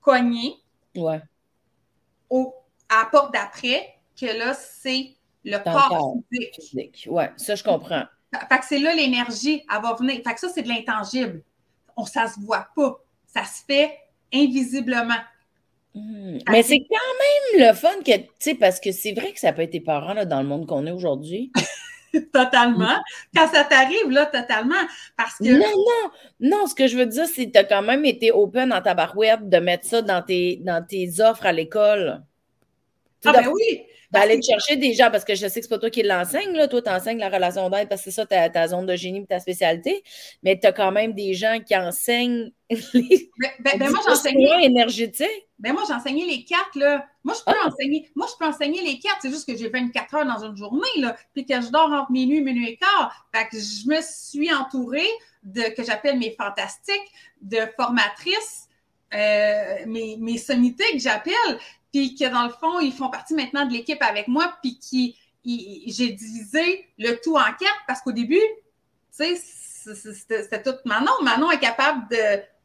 [0.00, 0.54] cogner
[0.96, 1.20] ouais.
[2.30, 2.54] au,
[2.88, 5.14] à la porte d'après, que là, c'est
[5.44, 6.16] le corps,
[6.54, 7.06] physique.
[7.10, 8.04] Oui, ça, je comprends.
[8.48, 10.16] Fait que c'est là l'énergie, elle va venir.
[10.26, 11.42] Fait que ça, c'est de l'intangible.
[11.96, 13.00] On, ça se voit pas.
[13.26, 13.92] Ça se fait
[14.32, 15.20] invisiblement.
[15.94, 16.38] Hmm.
[16.50, 19.52] Mais c'est quand même le fun que, tu sais, parce que c'est vrai que ça
[19.52, 21.52] peut être parents là, dans le monde qu'on est aujourd'hui.
[22.32, 22.96] totalement.
[23.34, 24.74] Quand ça t'arrive, là, totalement.
[25.16, 25.44] Parce que.
[25.44, 26.10] Non, non,
[26.40, 28.82] non, ce que je veux dire, c'est que tu as quand même été open dans
[28.82, 32.22] ta barouette de mettre ça dans tes, dans tes offres à l'école.
[33.24, 33.82] Ah, ben oui!
[34.12, 36.52] D'aller te chercher des gens, parce que je sais que c'est pas toi qui l'enseigne,
[36.52, 36.68] là.
[36.68, 39.20] Toi, tu enseignes la relation d'aide parce que c'est ça ta, ta, zone de génie
[39.20, 40.02] et ta spécialité.
[40.42, 44.64] Mais tu as quand même des gens qui enseignent les ben, ben, ben moi, j'enseignais.
[44.64, 45.48] énergétiques.
[45.58, 47.06] Ben moi, j'enseignais les quatre, là.
[47.24, 47.68] Moi, je peux ah.
[47.68, 48.08] enseigner.
[48.14, 49.18] Moi, je peux enseigner les quatre.
[49.22, 51.16] C'est juste que j'ai 24 heures dans une journée, là.
[51.34, 53.26] Puis que je dors entre minuit, minuit et quart.
[53.34, 55.08] Fait que je me suis entourée
[55.42, 57.10] de, que j'appelle mes fantastiques,
[57.40, 58.68] de formatrices,
[59.14, 61.32] euh, mes, mes sommités que j'appelle
[61.96, 65.16] puis que dans le fond, ils font partie maintenant de l'équipe avec moi, puis qui
[65.46, 68.42] j'ai divisé le tout en quatre parce qu'au début,
[69.16, 71.12] tu sais, c'était tout Manon.
[71.22, 72.06] Manon est capable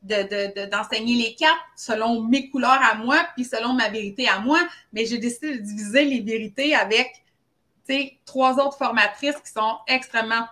[0.04, 4.60] de, d'enseigner les quatre selon mes couleurs à moi, puis selon ma vérité à moi,
[4.92, 7.24] mais j'ai décidé de diviser les vérités avec,
[8.26, 10.46] trois autres formatrices qui sont extrêmement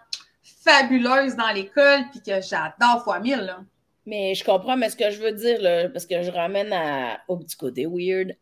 [0.63, 3.59] fabuleuses dans l'école, puis que j'adore fois mille, là.
[4.05, 7.37] Mais je comprends, mais ce que je veux dire, parce que je ramène à, au
[7.37, 8.35] petit côté weird,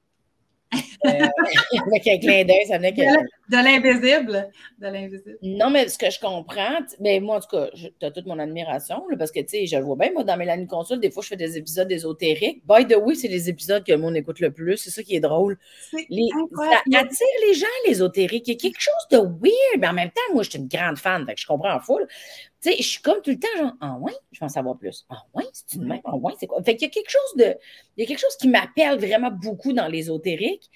[0.73, 1.09] euh,
[1.87, 3.01] avec un clin d'œil, ça venait que.
[3.49, 4.49] De l'invisible.
[4.79, 5.37] De l'invisible.
[5.41, 8.39] Non, mais ce que je comprends, mais moi, en tout cas, tu as toute mon
[8.39, 11.23] admiration, parce que, tu sais, je le vois bien, moi, dans Mélanie Consul, des fois,
[11.23, 12.61] je fais des épisodes ésotériques.
[12.67, 14.77] By the way, c'est les épisodes que le monde écoute le plus.
[14.77, 15.57] C'est ça qui est drôle.
[16.09, 18.47] Les, ça attire les gens, l'ésotérique.
[18.47, 20.67] Il y a quelque chose de weird, mais en même temps, moi, je suis une
[20.67, 22.05] grande fan, fait que je comprends en full.
[22.61, 24.77] Tu sais, je suis comme tout le temps, genre, ah ouais, je veux en savoir
[24.77, 25.05] plus.
[25.09, 26.61] Ah ouais, c'est une même, ah ouais, c'est quoi?
[26.63, 27.55] Fait qu'il y a quelque chose de,
[27.95, 30.69] il y a quelque chose qui m'appelle vraiment beaucoup dans l'ésotérique,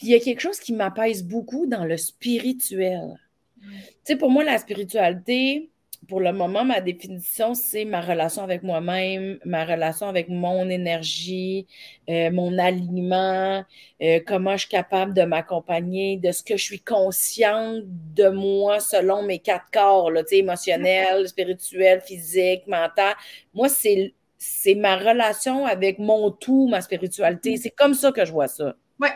[0.00, 3.20] puis il y a quelque chose qui m'apaise beaucoup dans le spirituel.
[3.60, 3.68] Tu
[4.04, 5.68] sais, pour moi, la spiritualité,
[6.08, 11.66] pour le moment, ma définition, c'est ma relation avec moi-même, ma relation avec mon énergie,
[12.08, 13.62] euh, mon alignement,
[14.00, 18.80] euh, comment je suis capable de m'accompagner, de ce que je suis consciente de moi
[18.80, 23.14] selon mes quatre corps, là, émotionnel, spirituel, physique, mental.
[23.52, 27.58] Moi, c'est, c'est ma relation avec mon tout, ma spiritualité.
[27.58, 28.74] C'est comme ça que je vois ça.
[28.98, 29.08] Oui.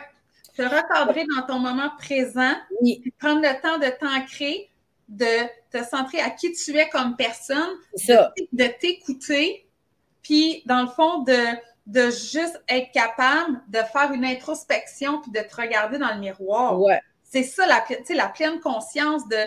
[0.55, 3.01] Te recadrer dans ton moment présent, oui.
[3.19, 4.69] prendre le temps de t'ancrer
[5.07, 5.25] de
[5.71, 9.67] te centrer à qui tu es comme personne, de t'écouter,
[10.21, 11.37] puis dans le fond, de,
[11.85, 16.81] de juste être capable de faire une introspection puis de te regarder dans le miroir.
[16.81, 16.99] Ouais.
[17.23, 17.85] C'est ça, la,
[18.15, 19.37] la pleine conscience de.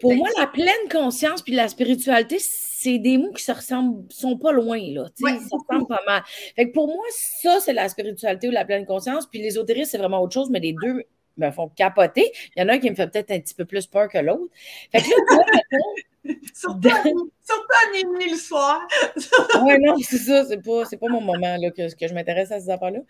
[0.00, 2.38] Pour moi, la pleine conscience puis la spiritualité,
[2.80, 5.06] c'est des mots qui se ressemblent, sont pas loin, là.
[5.16, 6.22] ça ressemble pas mal.
[6.54, 9.26] Fait que pour moi, ça, c'est la spiritualité ou la pleine conscience.
[9.26, 11.02] Puis l'ésotérisme, c'est vraiment autre chose, mais les deux
[11.38, 12.30] me font capoter.
[12.54, 14.18] Il y en a un qui me fait peut-être un petit peu plus peur que
[14.18, 14.52] l'autre.
[14.92, 18.86] Fait que là, surtout, à minuit le soir.
[19.64, 22.60] oui, non, c'est ça, c'est pas, pas mon moment là, que, que je m'intéresse à
[22.60, 23.00] ces affaires-là.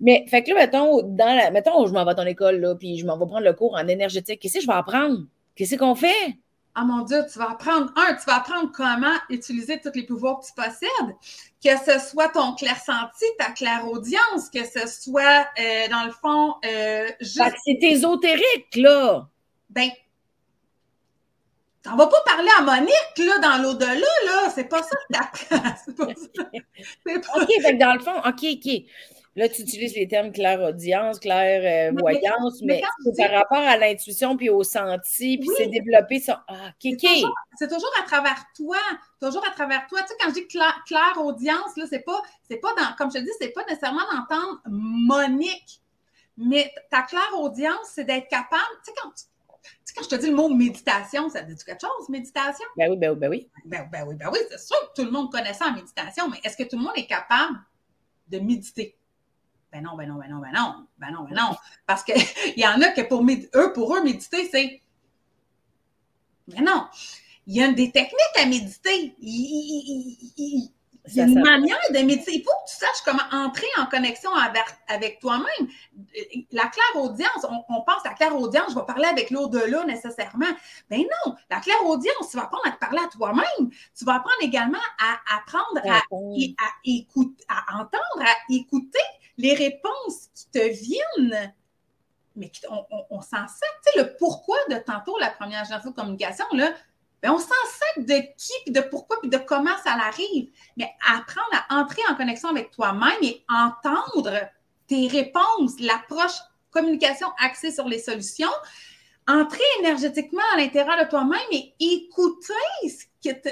[0.00, 2.74] Mais fait que là, mettons, dans la, mettons, je m'en vais à ton école, là,
[2.74, 4.40] puis je m'en vais prendre le cours en énergétique.
[4.40, 5.26] Qu'est-ce que je vais apprendre?
[5.56, 6.38] Qu'est-ce qu'on fait?
[6.74, 10.40] Ah mon Dieu, tu vas apprendre, un, tu vas apprendre comment utiliser tous les pouvoirs
[10.40, 11.16] que tu possèdes,
[11.62, 17.08] que ce soit ton clair-senti, ta claire-audience, que ce soit, euh, dans le fond, euh,
[17.20, 17.56] juste...
[17.64, 19.28] C'est ésotérique, là!
[19.68, 19.90] Ben,
[21.86, 24.50] on va pas parler à Monique, là, dans l'au-delà, là.
[24.54, 25.74] C'est pas ça que t'apprends.
[25.84, 27.40] C'est pas ça.
[27.40, 28.84] OK, fait dans le fond, OK, OK.
[29.36, 32.82] Là, tu utilises les termes claire audience, claire euh, voyance, mais,
[33.14, 36.44] c'est par rapport à l'intuition puis au senti, puis c'est développé ça.
[36.48, 37.22] Ah, kéké!
[37.56, 38.78] C'est toujours, à travers toi,
[39.20, 40.00] toujours à travers toi.
[40.00, 43.18] Tu sais, quand je dis claire, audience, là, c'est pas, c'est pas dans, comme je
[43.18, 45.80] te dis, c'est pas nécessairement d'entendre Monique,
[46.36, 49.24] mais ta claire audience, c'est d'être capable, tu sais, quand tu
[49.94, 52.64] quand je te dis le mot méditation, ça te dit quelque chose, méditation?
[52.76, 53.50] Ben oui, ben oui, ben oui.
[53.64, 56.28] Ben, ben oui, ben oui, c'est sûr que tout le monde connaît ça en méditation,
[56.28, 57.58] mais est-ce que tout le monde est capable
[58.28, 58.96] de méditer?
[59.72, 61.56] Ben non, ben non, ben non, ben non, ben non, ben non.
[61.86, 62.14] Parce qu'il
[62.56, 64.80] y en a que pour eux, pour eux, méditer, c'est.
[66.48, 66.86] Mais non.
[67.46, 69.14] Il y a des techniques à méditer.
[69.20, 72.34] Il y a une manière de méditer.
[72.34, 74.30] Il faut que tu saches comment entrer en connexion
[74.88, 75.68] avec, toi-même.
[76.52, 80.46] La claire audience, on, pense à la claire audience, je vais parler avec l'au-delà nécessairement.
[80.90, 83.70] Ben non, la claire audience, tu vas apprendre à te parler à toi-même.
[83.96, 86.02] Tu vas apprendre également à apprendre à,
[86.84, 88.98] écouter, à entendre, à écouter
[89.40, 91.54] les réponses qui te viennent
[92.36, 92.50] mais
[93.10, 93.68] on, s'en sert.
[93.84, 96.72] Tu sais, le pourquoi de tantôt, la première génération de communication, là,
[97.22, 100.50] ben, on s'en sait de qui, puis de pourquoi, puis de comment ça arrive.
[100.76, 104.32] Mais apprendre à entrer en connexion avec toi-même et entendre
[104.86, 106.38] tes réponses, l'approche
[106.70, 108.48] communication axée sur les solutions,
[109.28, 113.48] entrer énergétiquement à l'intérieur de toi-même et écouter ce que te...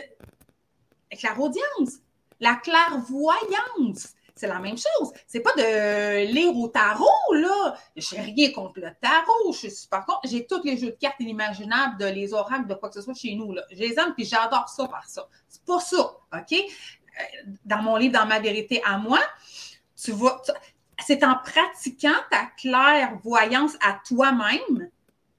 [1.22, 1.98] la audience,
[2.40, 5.12] la clairvoyance c'est la même chose.
[5.26, 7.76] C'est pas de lire au tarot, là.
[7.96, 9.52] J'ai rien contre le tarot.
[9.52, 10.20] Je suis super contre.
[10.24, 13.14] J'ai tous les jeux de cartes inimaginables, de les oracles, de quoi que ce soit
[13.14, 13.62] chez nous, là.
[13.70, 15.28] Je les aime, puis j'adore ça par ça.
[15.48, 16.52] C'est pas ça, OK?
[16.52, 17.22] Euh,
[17.64, 19.20] dans mon livre, dans ma vérité à moi,
[20.00, 20.12] tu
[21.04, 24.90] c'est en pratiquant ta clairvoyance à toi-même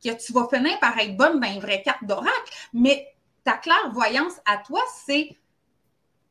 [0.04, 2.54] que tu vas finir par être bonne dans une vraie carte d'oracle.
[2.74, 5.36] Mais ta clairvoyance à toi, c'est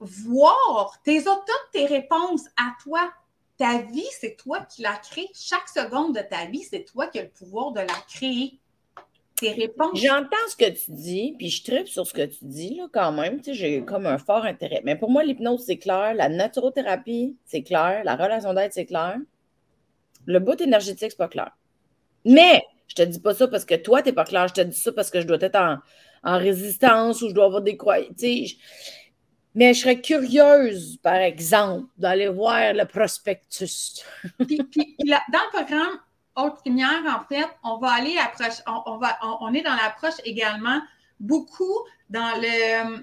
[0.01, 3.13] voir tes toutes tes réponses à toi.
[3.57, 5.29] Ta vie, c'est toi qui l'as créée.
[5.35, 8.59] Chaque seconde de ta vie, c'est toi qui as le pouvoir de la créer.
[9.35, 9.99] Tes réponses.
[10.01, 13.13] J'entends ce que tu dis, puis je tripe sur ce que tu dis, là, quand
[13.13, 13.41] même.
[13.41, 14.83] Tu sais, j'ai comme un fort intérêt.
[14.85, 16.15] Mais pour moi, l'hypnose, c'est clair.
[16.15, 18.03] La naturothérapie, c'est clair.
[18.05, 19.17] La relation d'aide, c'est clair.
[20.27, 21.57] Le bout énergétique, c'est pas clair.
[22.25, 24.49] Mais je te dis pas ça parce que toi, tu n'es pas clair.
[24.49, 25.79] Je te dis ça parce que je dois être en,
[26.39, 28.11] résistance ou je dois avoir des croyances.
[29.55, 34.03] Mais je serais curieuse, par exemple, d'aller voir le prospectus.
[34.39, 35.99] dans le programme
[36.37, 40.81] Haute Lumière, en fait, on va aller approcher, on, est dans l'approche également
[41.19, 43.03] beaucoup dans le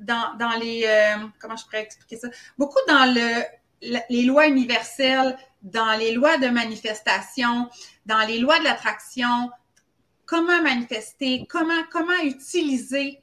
[0.00, 2.28] dans, les euh, comment je pourrais expliquer ça?
[2.56, 3.42] Beaucoup dans le
[3.80, 7.68] les lois universelles, dans les lois de manifestation,
[8.06, 9.50] dans les lois de l'attraction,
[10.26, 13.22] comment manifester, comment, comment utiliser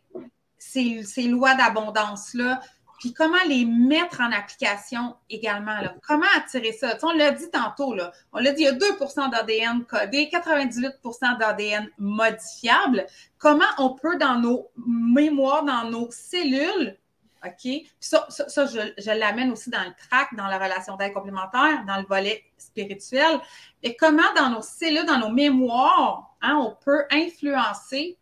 [0.66, 2.60] ces, lois d'abondance-là,
[3.00, 5.80] puis comment les mettre en application également.
[5.82, 5.96] Là?
[6.08, 6.98] Comment attirer ça?
[7.04, 8.12] on l'a dit tantôt, là.
[8.32, 13.06] on l'a dit, il y a 2% d'ADN codé, 98% d'ADN modifiable.
[13.38, 16.98] Comment on peut, dans nos mémoires, dans nos cellules,
[17.46, 17.72] OK?
[18.00, 22.06] ça, ça, je, l'amène aussi dans le track, dans la relation d'aide complémentaire, dans le
[22.06, 23.40] volet spirituel.
[23.84, 28.18] Et comment, dans nos cellules, dans nos mémoires, hein, on peut influencer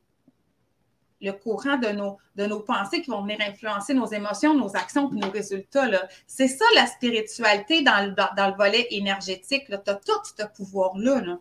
[1.24, 5.10] le courant de nos, de nos pensées qui vont venir influencer nos émotions, nos actions
[5.12, 5.90] et nos résultats.
[6.28, 9.66] C'est ça la spiritualité dans le, dans, le volet énergétique.
[9.68, 11.40] Tu as tout ce pouvoir-là.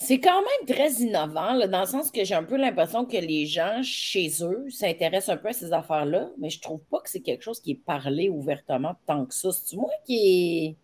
[0.00, 3.46] C'est quand même très innovant, dans le sens que j'ai un peu l'impression que les
[3.46, 7.20] gens, chez eux, s'intéressent un peu à ces affaires-là, mais je trouve pas que c'est
[7.20, 9.50] quelque chose qui est parlé ouvertement tant que ça.
[9.50, 10.76] C'est moi qui est.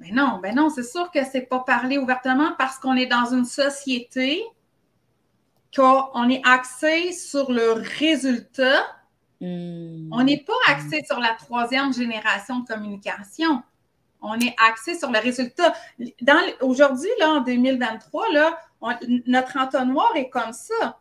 [0.00, 3.32] Mais non, ben non, c'est sûr que c'est pas parlé ouvertement parce qu'on est dans
[3.32, 4.44] une société
[5.76, 8.82] qu'on est axé sur le résultat.
[9.40, 10.08] Hmm.
[10.10, 13.62] On n'est pas axé sur la troisième génération de communication.
[14.22, 15.74] On est axé sur le résultat.
[16.62, 18.58] Aujourd'hui, là, en 2023, là,
[19.26, 20.98] notre entonnoir est comme ça.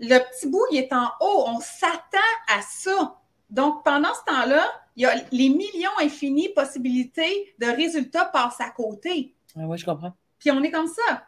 [0.00, 1.44] Le petit bout, il est en haut.
[1.46, 2.18] On s'attend
[2.48, 3.20] à ça.
[3.50, 4.66] Donc, pendant ce temps-là,
[4.96, 9.36] il y a les millions infinis possibilités de résultats passent à côté.
[9.56, 10.12] oui, je comprends.
[10.40, 11.22] Puis on est comme ça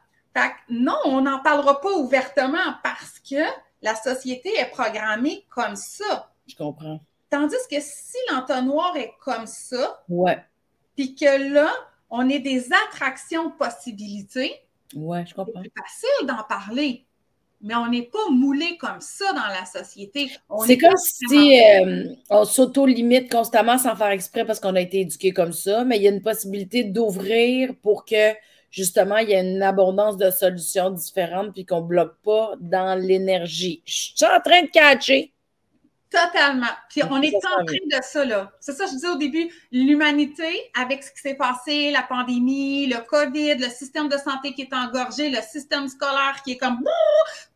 [0.69, 3.43] non, on n'en parlera pas ouvertement parce que
[3.83, 6.31] la société est programmée comme ça.
[6.47, 7.01] Je comprends.
[7.31, 10.39] Tandis que si l'entonnoir est comme ça, ouais.
[10.97, 11.71] puis que là,
[12.11, 14.53] on est des attractions possibilités,
[14.95, 15.63] ouais, je comprends.
[15.63, 17.05] C'est facile d'en parler.
[17.63, 20.31] Mais on n'est pas moulé comme ça dans la société.
[20.67, 25.33] C'est comme si euh, on s'auto-limite constamment sans faire exprès parce qu'on a été éduqué
[25.33, 28.35] comme ça, mais il y a une possibilité d'ouvrir pour que
[28.77, 33.01] justement, il y a une abondance de solutions différentes puis qu'on ne bloque pas dans
[33.01, 33.83] l'énergie.
[33.87, 35.33] Je suis en train de catcher.
[36.09, 36.67] Totalement.
[36.89, 38.53] Puis on est en train de ça, là.
[38.61, 42.99] C'est ça, je disais au début, l'humanité, avec ce qui s'est passé, la pandémie, le
[42.99, 46.79] COVID, le système de santé qui est engorgé, le système scolaire qui est comme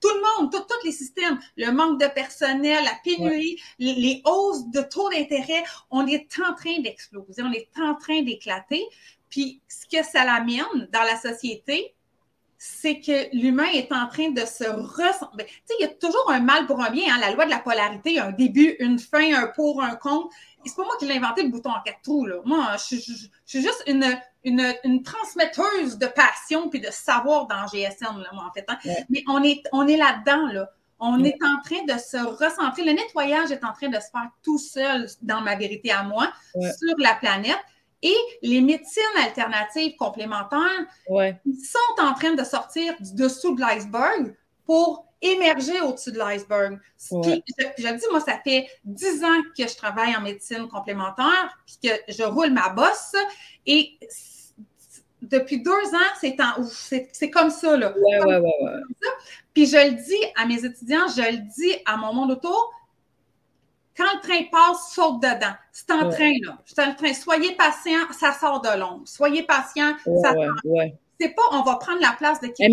[0.00, 4.80] tout le monde, tous les systèmes, le manque de personnel, la pénurie, les, hausses de
[4.80, 8.84] taux d'intérêt, on est en train d'exploser, on est en train d'éclater.
[9.30, 11.94] Puis ce que ça l'amène dans la société,
[12.62, 15.46] c'est que l'humain est en train de se ressembler.
[15.46, 17.14] Tu sais, il y a toujours un mal pour un bien.
[17.14, 17.18] Hein?
[17.18, 20.28] La loi de la polarité, un début, une fin, un pour, un contre.
[20.66, 22.26] C'est pas moi qui l'ai inventé le bouton en quatre trous.
[22.26, 22.36] Là.
[22.44, 24.04] Moi, je, suis juste une,
[24.44, 28.66] une, une, transmetteuse de passion puis de savoir dans GSM, là, moi, en fait.
[28.68, 28.76] Hein.
[29.08, 30.70] Mais on est, on est là-dedans, là.
[31.02, 32.84] On est en train de se recentrer.
[32.84, 36.30] Le nettoyage est en train de se faire tout seul dans ma vérité à moi,
[36.52, 37.56] sur la planète.
[38.02, 44.34] Et les médecines alternatives complémentaires sont en train de sortir du dessous de l'iceberg
[44.64, 46.78] pour émerger au-dessus de l'iceberg.
[47.10, 47.42] Ouais.
[47.58, 51.90] Je, je dis, moi, ça fait dix ans que je travaille en médecine complémentaire, puis
[51.90, 53.14] que je roule ma bosse.
[53.66, 53.98] Et
[55.22, 56.36] depuis deux ans, c'est,
[57.12, 57.76] c'est, comme ça.
[57.76, 57.94] Là.
[57.96, 58.42] Ouais, ouais,
[59.52, 62.72] Puis je le dis à mes étudiants, je le dis à mon monde autour,
[64.00, 65.54] quand le train passe, saute dedans.
[65.72, 66.58] C'est en train, là.
[66.64, 67.12] C'est en train.
[67.12, 69.06] Soyez patient, ça sort de l'ombre.
[69.06, 70.34] Soyez patient, ça
[70.64, 72.64] ouais, C'est pas on va prendre la place de qui.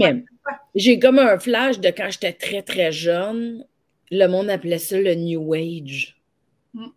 [0.73, 3.65] J'ai comme un flash de quand j'étais très, très jeune.
[4.09, 6.17] Le monde appelait ça le New Age.
[6.73, 6.85] Mm.
[6.85, 6.91] Tu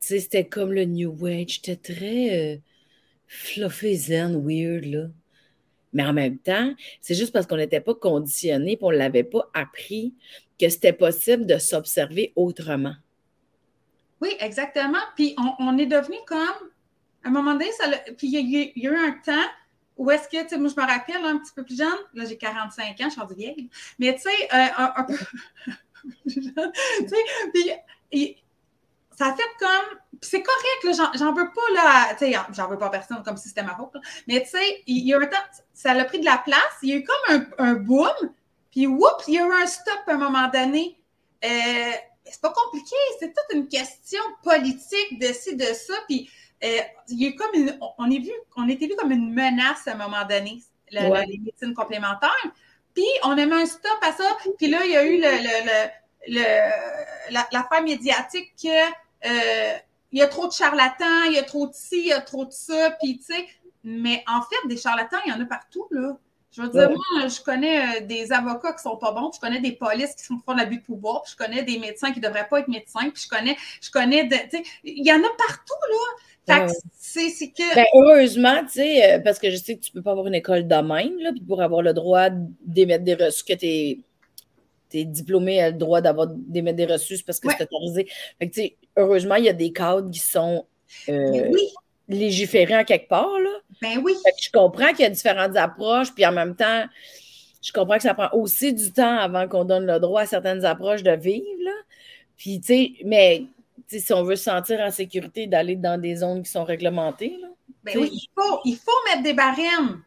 [0.00, 1.60] sais, c'était comme le New Age.
[1.62, 2.56] C'était très euh,
[3.28, 5.06] fluffy zen, weird, là.
[5.92, 9.24] Mais en même temps, c'est juste parce qu'on n'était pas conditionné, et on ne l'avait
[9.24, 10.14] pas appris,
[10.58, 12.94] que c'était possible de s'observer autrement.
[14.22, 15.00] Oui, exactement.
[15.16, 16.70] Puis on, est devenu comme,
[17.24, 17.68] à un moment donné,
[18.16, 19.50] puis il y, a eu un temps
[19.96, 22.24] où est-ce que, tu sais, moi, je me rappelle un petit peu plus jeune, là,
[22.24, 23.68] j'ai 45 ans, je suis rendue vieille,
[23.98, 25.14] mais tu sais, euh, un, peu,
[26.28, 28.36] tu sais, puis
[29.10, 32.90] ça a fait comme, c'est correct, j'en veux pas, là, tu sais, j'en veux pas
[32.90, 33.96] personne comme c'était ma faute,
[34.28, 35.36] mais tu sais, il y a un temps,
[35.74, 38.30] ça a pris de la place, il y a eu comme un, boom,
[38.70, 40.96] puis whoops, il y a eu un stop à un moment donné.
[41.44, 41.92] Euh,
[42.24, 45.94] c'est pas compliqué, c'est toute une question politique de ci, de ça.
[46.08, 46.30] Puis
[46.64, 49.96] euh, il comme une, on est vu, on était vu comme une menace à un
[49.96, 52.52] moment donné, les médecines complémentaires.
[52.94, 54.24] Puis on a mis un stop à ça.
[54.58, 55.88] Puis là, il y a eu le,
[56.28, 56.44] le,
[57.30, 58.90] l'affaire médiatique que
[59.26, 59.78] euh,
[60.12, 62.20] il y a trop de charlatans, il y a trop de ci, il y a
[62.20, 62.90] trop de ça.
[63.00, 63.46] Puis tu sais,
[63.82, 66.16] mais en fait, des charlatans, il y en a partout là.
[66.52, 69.60] Je veux dire, moi, je connais euh, des avocats qui sont pas bons, je connais
[69.60, 72.46] des polices qui font de l'abus de pouvoir, puis je connais des médecins qui devraient
[72.46, 74.28] pas être médecins, puis je connais, je connais,
[74.84, 76.66] il y en a partout, là.
[76.66, 77.74] Fait c'est que.
[77.74, 80.34] Ben, heureusement, tu sais, euh, parce que je sais que tu peux pas avoir une
[80.34, 82.28] école de même, là, puis pour avoir le droit
[82.64, 83.66] d'émettre des reçus, que tu
[84.98, 88.08] es, diplômé, a le droit d'avoir d'émettre des reçus, parce que c'est autorisé.
[88.38, 88.60] Fait que,
[88.98, 90.66] heureusement, il y a des cadres qui sont.
[91.08, 91.72] Euh, oui
[92.08, 93.38] légiférer en quelque part.
[93.38, 93.50] Là.
[93.80, 94.14] Ben oui.
[94.40, 96.84] je comprends qu'il y a différentes approches, puis en même temps,
[97.62, 100.64] je comprends que ça prend aussi du temps avant qu'on donne le droit à certaines
[100.64, 101.46] approches de vivre.
[101.64, 101.72] Là.
[102.36, 103.44] Puis, tu sais, mais
[103.88, 107.36] si on veut se sentir en sécurité d'aller dans des zones qui sont réglementées.
[107.40, 107.48] Là,
[107.84, 110.02] ben oui, il faut, il faut mettre des barèmes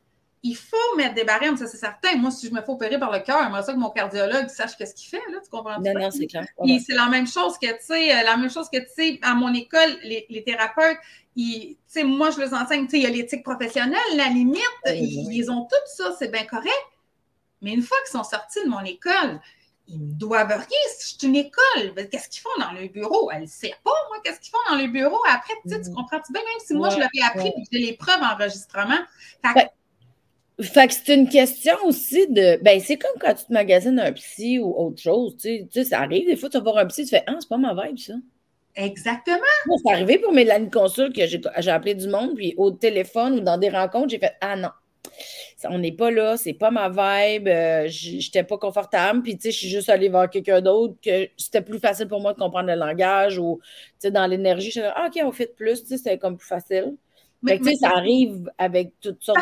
[0.45, 2.15] il faut mettre des barèmes, ça c'est certain.
[2.17, 4.77] Moi, si je me fais opérer par le cœur, j'aimerais ça que mon cardiologue sache
[4.77, 5.79] qu'est-ce qu'il fait, là, tu comprends?
[5.79, 6.45] Non, non, c'est clair.
[6.55, 9.33] c'est la même chose que, tu sais, euh, la même chose que, tu sais, à
[9.33, 10.99] mon école, les, thérapeutes,
[11.35, 14.61] tu sais, moi, je les enseigne, tu sais, il y a l'éthique professionnelle, la limite,
[14.85, 16.69] ils, ont tout ça, c'est bien correct.
[17.63, 19.41] Mais une fois qu'ils sont sortis de mon école,
[19.87, 20.85] ils me doivent rien.
[20.99, 21.95] C'est une école.
[22.11, 23.31] Qu'est-ce qu'ils font dans le bureau?
[23.31, 25.19] Elle ne sait pas, moi, qu'est-ce qu'ils font dans le bureau.
[25.27, 25.95] Après, tu, sais, tu mm.
[25.95, 28.99] comprends-tu bien, même si moi, je l'avais appris et j'ai les preuves enregistrement.
[29.53, 29.71] Fait
[30.61, 32.61] fait que c'est une question aussi de.
[32.63, 35.35] Ben, c'est comme quand tu te magasines un psy ou autre chose.
[35.37, 37.49] Tu sais, ça arrive, des fois, tu vas voir un psy, tu fais Ah, c'est
[37.49, 38.13] pas ma vibe, ça.
[38.75, 39.37] Exactement.
[39.67, 43.39] Moi, c'est arrivé pour Mélanie Consul que j'ai appelé du monde, puis au téléphone ou
[43.39, 44.69] dans des rencontres, j'ai fait Ah non,
[45.69, 49.51] on n'est pas là, c'est pas ma vibe, euh, j'étais pas confortable, puis tu sais,
[49.51, 52.67] je suis juste allée voir quelqu'un d'autre que c'était plus facile pour moi de comprendre
[52.67, 55.89] le langage ou tu sais, dans l'énergie, je suis Ah, ok, on fait plus, tu
[55.89, 56.95] sais, c'était comme plus facile.
[57.45, 59.39] Mais, ça arrive avec toutes sortes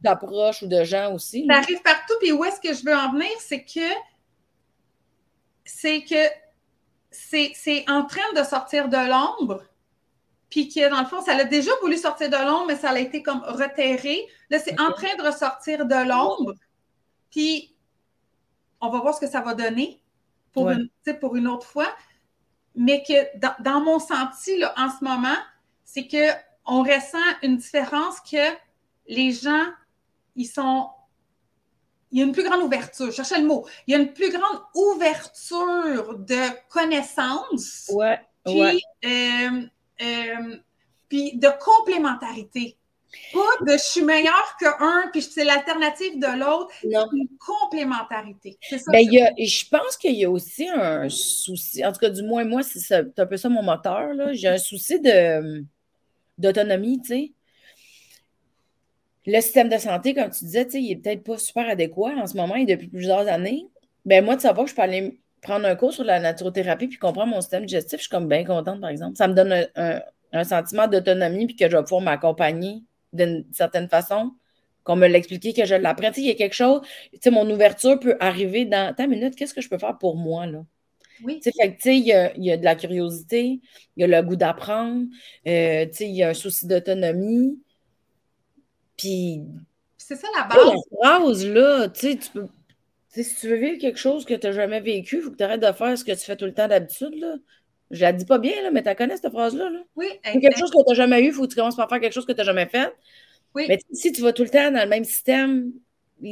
[0.00, 1.46] d'approches ou de gens aussi.
[1.48, 2.14] Ça arrive partout.
[2.20, 3.30] Puis où est-ce que je veux en venir?
[3.38, 3.92] C'est que
[5.64, 6.14] c'est que
[7.10, 9.62] c'est en train de sortir de l'ombre.
[10.48, 12.98] Puis que dans le fond, ça a déjà voulu sortir de l'ombre, mais ça a
[12.98, 14.26] été comme reterré.
[14.48, 16.54] Là, c'est en train de ressortir de l'ombre.
[17.30, 17.74] Puis
[18.80, 20.00] on va voir ce que ça va donner
[20.52, 20.88] pour, une,
[21.20, 21.88] pour une autre fois.
[22.74, 25.36] Mais que dans, dans mon senti là, en ce moment,
[25.84, 26.32] c'est que
[26.66, 28.54] on ressent une différence que
[29.08, 29.66] les gens,
[30.34, 30.88] ils sont,
[32.10, 34.12] il y a une plus grande ouverture, je cherchais le mot, il y a une
[34.12, 37.90] plus grande ouverture de connaissances.
[37.92, 38.78] Ouais, puis, ouais.
[39.04, 39.62] euh,
[40.02, 40.56] euh,
[41.08, 42.76] puis de complémentarité.
[43.32, 46.70] Pas de je suis meilleur qu'un, puis c'est l'alternative de l'autre.
[46.84, 47.06] Non.
[47.10, 48.58] C'est une complémentarité.
[48.60, 48.90] C'est ça.
[48.92, 51.92] Ben, que- il y a, et je pense qu'il y a aussi un souci, en
[51.92, 54.12] tout cas, du moins, moi, c'est un peu ça mon moteur.
[54.12, 54.34] là.
[54.34, 55.64] J'ai un souci de,
[56.38, 57.32] d'autonomie, tu sais.
[59.26, 62.10] Le système de santé, comme tu disais, tu sais, il n'est peut-être pas super adéquat
[62.16, 63.66] en ce moment et depuis plusieurs années.
[64.04, 66.98] Ben, moi, de savoir que je peux aller prendre un cours sur la naturothérapie puis
[66.98, 69.16] comprendre mon système digestif, je suis comme bien contente, par exemple.
[69.16, 72.82] Ça me donne un, sentiment d'autonomie puis que je vais pouvoir m'accompagner
[73.12, 74.32] d'une certaine façon,
[74.84, 76.12] qu'on me l'explique, que je l'apprenne.
[76.12, 76.82] Tu il y a quelque chose,
[77.12, 78.90] tu sais, mon ouverture peut arriver dans.
[78.90, 80.64] Attends une minute, qu'est-ce que je peux faire pour moi, là?
[81.24, 81.40] Oui.
[81.40, 83.60] Tu sais, fait il y y a de la curiosité,
[83.96, 85.06] il y a le goût d'apprendre,
[85.46, 87.58] euh, tu sais, il y a un souci d'autonomie.
[88.96, 89.42] Puis,
[89.98, 90.58] C'est ça la base.
[90.58, 92.46] la phrase, là, tu sais, tu peux.
[93.10, 95.44] si tu veux vivre quelque chose que tu n'as jamais vécu, il faut que tu
[95.44, 97.36] arrêtes de faire ce que tu fais tout le temps d'habitude, là.
[97.90, 99.80] Je la dis pas bien, là, mais tu connais cette phrase-là, là.
[99.94, 102.00] Oui, quelque chose que tu n'as jamais eu, il faut que tu commences par faire
[102.00, 102.92] quelque chose que tu n'as jamais fait.
[103.54, 103.66] Oui.
[103.68, 105.72] Mais si tu vas tout le temps dans le même système,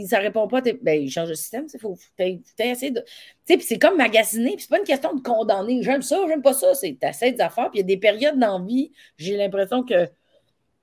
[0.07, 1.67] ça répond pas, ben, il change de système.
[1.73, 3.01] Il faut essayer de.
[3.01, 3.07] Tu
[3.47, 5.83] sais, puis c'est comme magasiner, puis c'est pas une question de condamner.
[5.83, 6.75] J'aime ça, j'aime pas ça.
[6.75, 9.85] C'est t'essaies des affaires, puis il y a des périodes dans la vie, j'ai l'impression
[9.85, 10.09] que.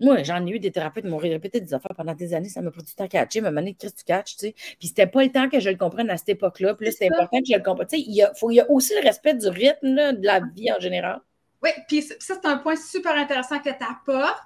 [0.03, 2.59] Moi, j'en ai eu des thérapeutes qui m'ont répété des affaires pendant des années, ça
[2.63, 4.55] m'a pris du temps à catcher, moment donné, Chris, tu catches, tu sais.
[4.79, 6.73] Puis c'était pas le temps que je le comprenne à cette époque-là.
[6.73, 7.87] Puis là, C'est important que je le comprenne.
[7.87, 10.13] Tu sais, il y a, faut, il y a aussi le respect du rythme là,
[10.13, 11.21] de la vie en général.
[11.61, 14.41] Oui, puis ça, c'est un point super intéressant que tu apportes.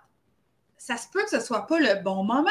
[0.78, 2.50] Ça se peut que ce soit pas le bon moment.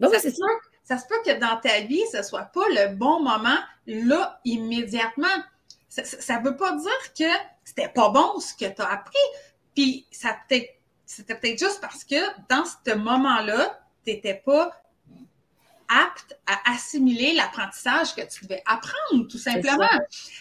[0.00, 0.40] Ben oui, c'est se
[0.84, 0.96] ça.
[0.96, 5.26] peut, se peut que dans ta vie, ce soit pas le bon moment, là, immédiatement.
[5.88, 7.32] Ça ne veut pas dire que
[7.64, 9.14] c'était pas bon ce que tu as appris.
[9.74, 10.70] Puis ça peut-être,
[11.06, 12.16] c'était peut-être juste parce que
[12.48, 14.72] dans ce moment-là, tu n'étais pas
[15.88, 19.88] apte à assimiler l'apprentissage que tu devais apprendre, tout simplement.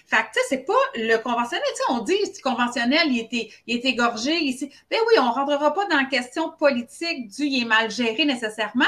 [0.07, 1.65] Fait que, tu sais, c'est pas le conventionnel.
[1.69, 4.71] Tu sais, on dit le conventionnel, il était, il est égorgé ici.
[4.89, 8.85] Ben oui, on rentrera pas dans la question politique du il est mal géré nécessairement.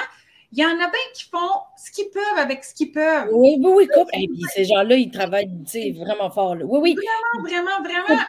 [0.58, 1.38] Il y en a bien qui font
[1.78, 3.28] ce qu'ils peuvent avec ce qu'ils peuvent.
[3.34, 4.12] Oui, oui, oui, couple.
[4.14, 5.52] Et puis ces gens-là, ils travaillent
[5.98, 6.56] vraiment fort.
[6.56, 6.64] là.
[6.66, 6.96] Oui, oui.
[7.42, 8.22] Vraiment, vraiment.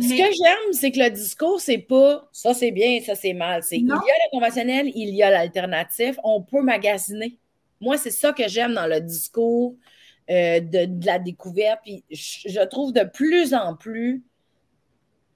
[0.00, 3.32] Ce Mais- que j'aime, c'est que le discours, c'est pas ça c'est bien, ça c'est
[3.34, 3.62] mal.
[3.62, 6.16] C'est il y a le conventionnel, il y a l'alternatif.
[6.24, 7.38] On peut magasiner.
[7.80, 9.76] Moi, c'est ça que j'aime dans le discours
[10.30, 11.80] euh, de, de la découverte.
[11.84, 14.24] Puis je, je trouve de plus en plus,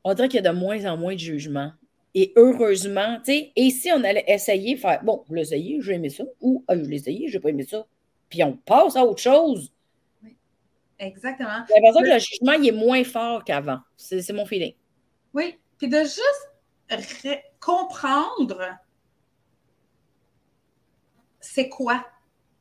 [0.05, 1.71] on dirait qu'il y a de moins en moins de jugement.
[2.15, 5.95] Et heureusement, tu sais, et si on allait essayer, faire bon, je l'ai essayé, j'ai
[5.95, 7.87] aimé ça, ou ah, je l'ai essayé, j'ai pas aimé ça,
[8.29, 9.73] puis on passe à autre chose.
[10.99, 11.65] Exactement.
[11.69, 13.81] J'ai l'impression que le jugement, il est moins fort qu'avant.
[13.97, 14.75] C'est mon feeling.
[15.35, 15.59] Oui.
[15.79, 16.53] Puis de juste
[17.59, 18.79] comprendre
[21.41, 22.07] c'est quoi.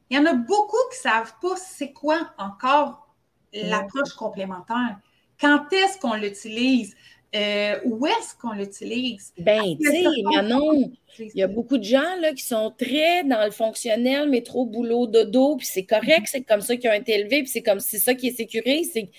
[0.10, 3.16] Il y en a beaucoup qui ne savent pas c'est quoi encore
[3.54, 4.98] l'approche complémentaire.
[5.40, 6.96] Quand est-ce qu'on l'utilise?
[7.34, 9.34] Euh, où est-ce qu'on l'utilise?
[9.38, 10.04] Ben, tu sais,
[10.34, 14.42] Manon, il y a beaucoup de gens là, qui sont très dans le fonctionnel, mais
[14.42, 17.62] trop boulot dodo, puis c'est correct, c'est comme ça qu'ils ont été élevés, puis c'est
[17.62, 18.90] comme c'est ça qui est sécurisé.
[18.92, 19.10] C'est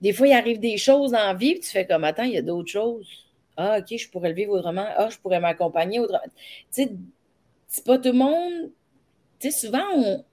[0.00, 2.38] des fois, il arrive des choses la vie, puis tu fais comme attends, il y
[2.38, 3.06] a d'autres choses.
[3.56, 4.86] Ah, OK, je pourrais le vivre autrement.
[4.96, 6.20] Ah, je pourrais m'accompagner autrement.
[6.24, 6.30] Tu
[6.70, 6.92] sais,
[7.66, 8.70] c'est pas tout le monde.
[9.40, 10.24] Tu sais, souvent, on-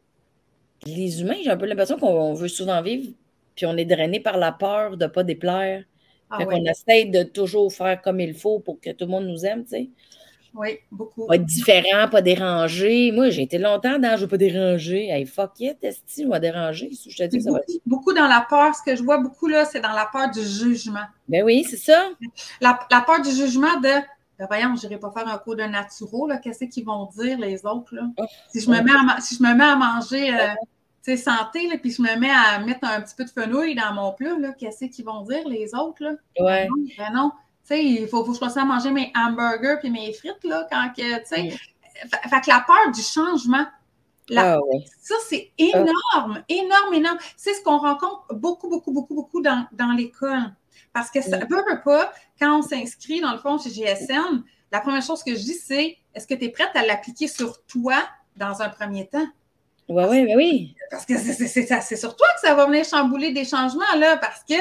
[0.85, 3.11] les humains, j'ai un peu l'impression qu'on veut souvent vivre,
[3.55, 5.83] puis on est drainé par la peur de ne pas déplaire.
[6.29, 6.55] Ah Fait ouais.
[6.59, 9.63] qu'on essaye de toujours faire comme il faut pour que tout le monde nous aime,
[9.63, 9.89] tu sais.
[10.53, 11.27] Oui, beaucoup.
[11.27, 13.11] Pas être différent, pas déranger.
[13.11, 15.07] Moi, j'ai été longtemps dans je veux pas déranger.
[15.09, 16.89] Hey, fuck it, esti, je vais déranger.
[17.07, 17.59] Je te dis ça va.
[17.59, 18.73] Beaucoup, beaucoup dans la peur.
[18.73, 21.05] Ce que je vois beaucoup là, c'est dans la peur du jugement.
[21.27, 22.09] Ben oui, c'est ça.
[22.59, 23.89] La, la peur du jugement de
[24.39, 26.37] ben voyons, je n'irai pas faire un cours de naturo, là.
[26.37, 28.03] Qu'est-ce qu'ils vont dire, les autres, là?
[28.17, 28.83] Oh, Si je me ouais.
[28.83, 30.76] mets à, si je me mets à manger euh, tu
[31.15, 33.93] sais, santé, là, puis je me mets à mettre un petit peu de fenouil dans
[33.93, 36.11] mon plat, là, qu'est-ce qu'ils vont dire, les autres, là?
[36.39, 36.67] Ouais.
[36.67, 37.31] Non, ben non.
[37.31, 40.43] Tu sais, il faut, faut que je commence à manger mes hamburgers puis mes frites,
[40.43, 41.43] là, quand que, tu sais.
[41.43, 41.49] Mm.
[42.09, 43.65] Fait, fait que la peur du changement,
[44.29, 44.85] la- Ah ouais.
[45.01, 47.17] ça, c'est énorme, énorme, énorme.
[47.35, 50.53] C'est ce qu'on rencontre beaucoup, beaucoup, beaucoup, beaucoup dans, dans l'école.
[50.93, 54.79] Parce que ça veut, veut pas, quand on s'inscrit, dans le fond, chez GSN, la
[54.81, 57.95] première chose que je dis, c'est est-ce que tu es prête à l'appliquer sur toi
[58.35, 59.25] dans un premier temps?
[59.89, 60.75] Ouais, ouais, ben oui.
[60.91, 64.55] Parce que c'est- sur toi que ça va venir chambouler des changements, là, parce que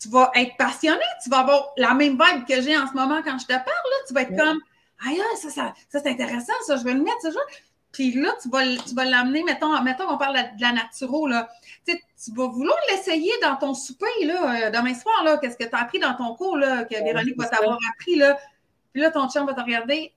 [0.00, 3.20] tu vas être passionné, tu vas avoir la même vibe que j'ai en ce moment
[3.24, 3.96] quand je te parle, là.
[4.06, 4.60] Tu vas être comme,
[5.06, 7.56] aïe, ça, ça, ça c'est intéressant, ça, je vais le mettre, ça, je-
[7.90, 11.48] Puis là, tu vas, tu vas l'amener, mettons, mettons qu'on parle de la naturo, là.
[11.86, 15.38] Tu sais, tu vas vouloir l'essayer dans ton souper, là, euh, demain soir, là.
[15.38, 18.38] Qu'est-ce que tu as appris dans ton cours, là, que Véronique va t'avoir appris, là.
[18.92, 20.12] Puis là, ton chum va te regarder.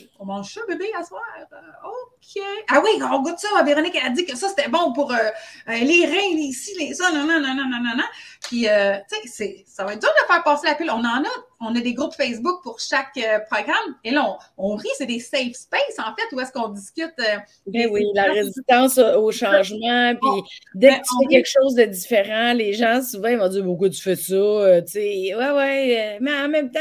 [0.00, 1.22] Euh, on mange ça, bébé, à soir?
[1.38, 2.42] Euh, OK.
[2.68, 3.62] Ah oui, on goûte ça.
[3.62, 5.16] Véronique a dit que ça, c'était bon pour euh,
[5.68, 8.04] les reins, les ci, les ça, non, non, non, non, non, non, non.
[8.42, 8.66] Puis,
[9.10, 10.90] tu sais, ça va être dur de faire passer la pile.
[10.90, 11.28] On en a.
[11.60, 13.18] On a des groupes Facebook pour chaque
[13.50, 13.96] programme.
[14.04, 14.88] Et là, on, rit.
[14.98, 17.14] C'est des safe space, en fait, où est-ce qu'on discute.
[17.66, 20.14] Ben oui, la résistance au changement.
[20.14, 20.42] Puis,
[20.74, 23.88] dès que tu fais quelque chose de différent, les gens, souvent, ils vont dire pourquoi
[23.88, 24.82] tu fais ça?
[24.82, 26.18] tu sais, ouais, ouais.
[26.20, 26.80] mais en même temps,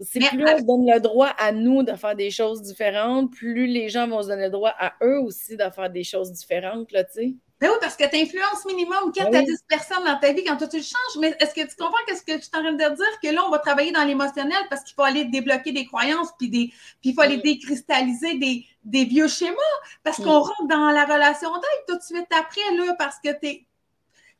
[0.00, 3.66] c'est plus on se donne le droit à nous de faire des choses différentes, plus
[3.66, 6.90] les gens vont se donner le droit à eux aussi de faire des choses différentes,
[6.92, 7.34] là, tu sais.
[7.60, 10.56] Ben oui, parce que tu influences minimum 4 à 10 personnes dans ta vie quand
[10.56, 11.20] toi tu le changes.
[11.20, 13.20] Mais est-ce que tu comprends ce que tu es en train de dire?
[13.22, 16.48] Que là, on va travailler dans l'émotionnel parce qu'il faut aller débloquer des croyances, puis,
[16.48, 16.68] des,
[17.02, 17.42] puis il faut aller mm.
[17.42, 19.56] décristalliser des, des vieux schémas.
[20.02, 20.24] Parce mm.
[20.24, 23.66] qu'on rentre dans la relation d'aide tout de suite après, là, parce que tu es.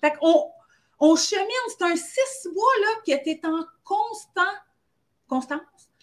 [0.01, 0.47] Fait qu'on
[0.99, 4.51] on chemine, c'est un six mois là, qui était en constant
[5.31, 5.61] constance,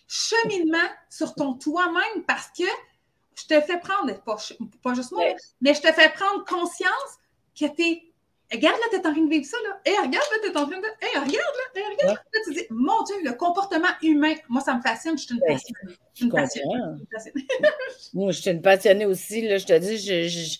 [0.07, 2.63] cheminement sur ton toi-même parce que
[3.35, 4.37] je te fais prendre, pas,
[4.81, 5.23] pas juste moi,
[5.61, 7.19] mais je te fais prendre conscience
[7.59, 8.03] que tu es.
[8.51, 9.77] Regarde, là, tu es en train de vivre ça, là.
[9.85, 10.87] Hé, regarde, là, tu es en train de.
[11.01, 12.15] Hé, regarde, là, hey, regarde.
[12.33, 15.41] Là, tu dis, mon Dieu, le comportement humain, moi, ça me fascine, je suis une
[15.41, 15.97] passionnée.
[16.13, 17.47] Je suis une passionnée.
[18.13, 20.57] moi, je suis une passionnée aussi, là, je te dis, je je,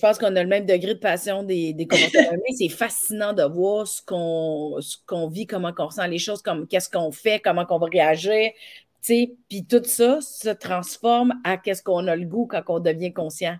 [0.00, 2.38] pense qu'on a le même degré de passion des, des humains.
[2.56, 7.12] C'est fascinant de voir ce qu'on vit, comment on ressent les choses, comme qu'est-ce qu'on
[7.12, 8.50] fait, comment on va réagir.
[9.02, 13.56] Puis tout ça se transforme à qu'est-ce qu'on a le goût quand on devient conscient.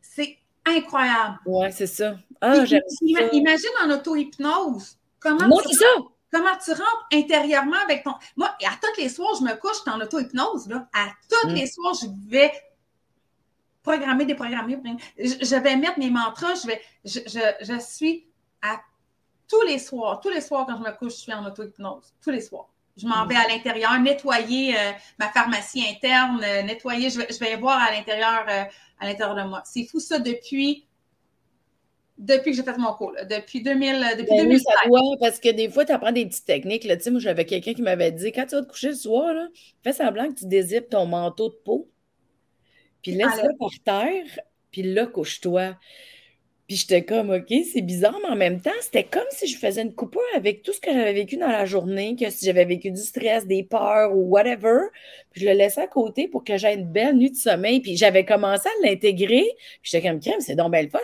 [0.00, 1.38] C'est incroyable.
[1.46, 2.16] Oui, c'est ça.
[2.40, 3.28] Ah, j'aime ça.
[3.32, 4.96] Imagine en auto-hypnose.
[5.18, 5.86] Comment, tu ça.
[6.30, 8.12] comment tu rentres intérieurement avec ton.
[8.36, 10.68] Moi, à tous les soirs, je me couche, je en auto-hypnose.
[10.92, 11.54] À tous mm.
[11.54, 12.52] les soirs, je vais
[13.86, 14.78] programmer, déprogrammer.
[15.16, 17.20] Je, vais mettre mes mantras, je, vais, je,
[17.60, 18.26] je, suis
[18.60, 18.80] à
[19.48, 22.30] tous les soirs, tous les soirs quand je me couche, je suis en auto-hypnose, tous
[22.30, 22.68] les soirs.
[22.96, 27.38] Je m'en vais à l'intérieur, nettoyer euh, ma pharmacie interne, euh, nettoyer, je vais, je
[27.38, 28.64] vais voir à l'intérieur euh,
[28.98, 29.62] à l'intérieur de moi.
[29.64, 30.86] C'est fou ça depuis
[32.18, 35.92] depuis que j'ai fait mon cours, depuis 2000, depuis ben parce que des fois, tu
[35.92, 36.84] apprends des petites techniques.
[36.84, 36.96] Là.
[36.96, 39.34] Tu sais, moi, j'avais quelqu'un qui m'avait dit quand tu vas te coucher le soir,
[39.34, 39.46] là,
[39.84, 41.90] fais semblant que tu dézippes ton manteau de peau.
[43.06, 44.40] Puis laisse-le par terre,
[44.72, 45.76] puis là, couche-toi.
[46.66, 49.82] Puis j'étais comme, OK, c'est bizarre, mais en même temps, c'était comme si je faisais
[49.82, 52.90] une coupure avec tout ce que j'avais vécu dans la journée, que si j'avais vécu
[52.90, 54.88] du stress, des peurs ou whatever.
[55.30, 57.78] Puis je le laissais à côté pour que j'aie une belle nuit de sommeil.
[57.78, 59.46] Puis j'avais commencé à l'intégrer.
[59.82, 60.98] Puis j'étais comme, crème, c'est donc belle fun.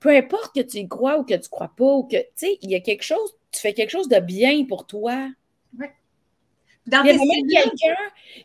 [0.00, 2.58] Peu importe que tu y crois ou que tu crois pas, ou que, tu sais,
[2.60, 5.28] il y a quelque chose, tu fais quelque chose de bien pour toi.
[5.78, 5.92] Ouais.
[6.86, 7.96] Il y avait même quelqu'un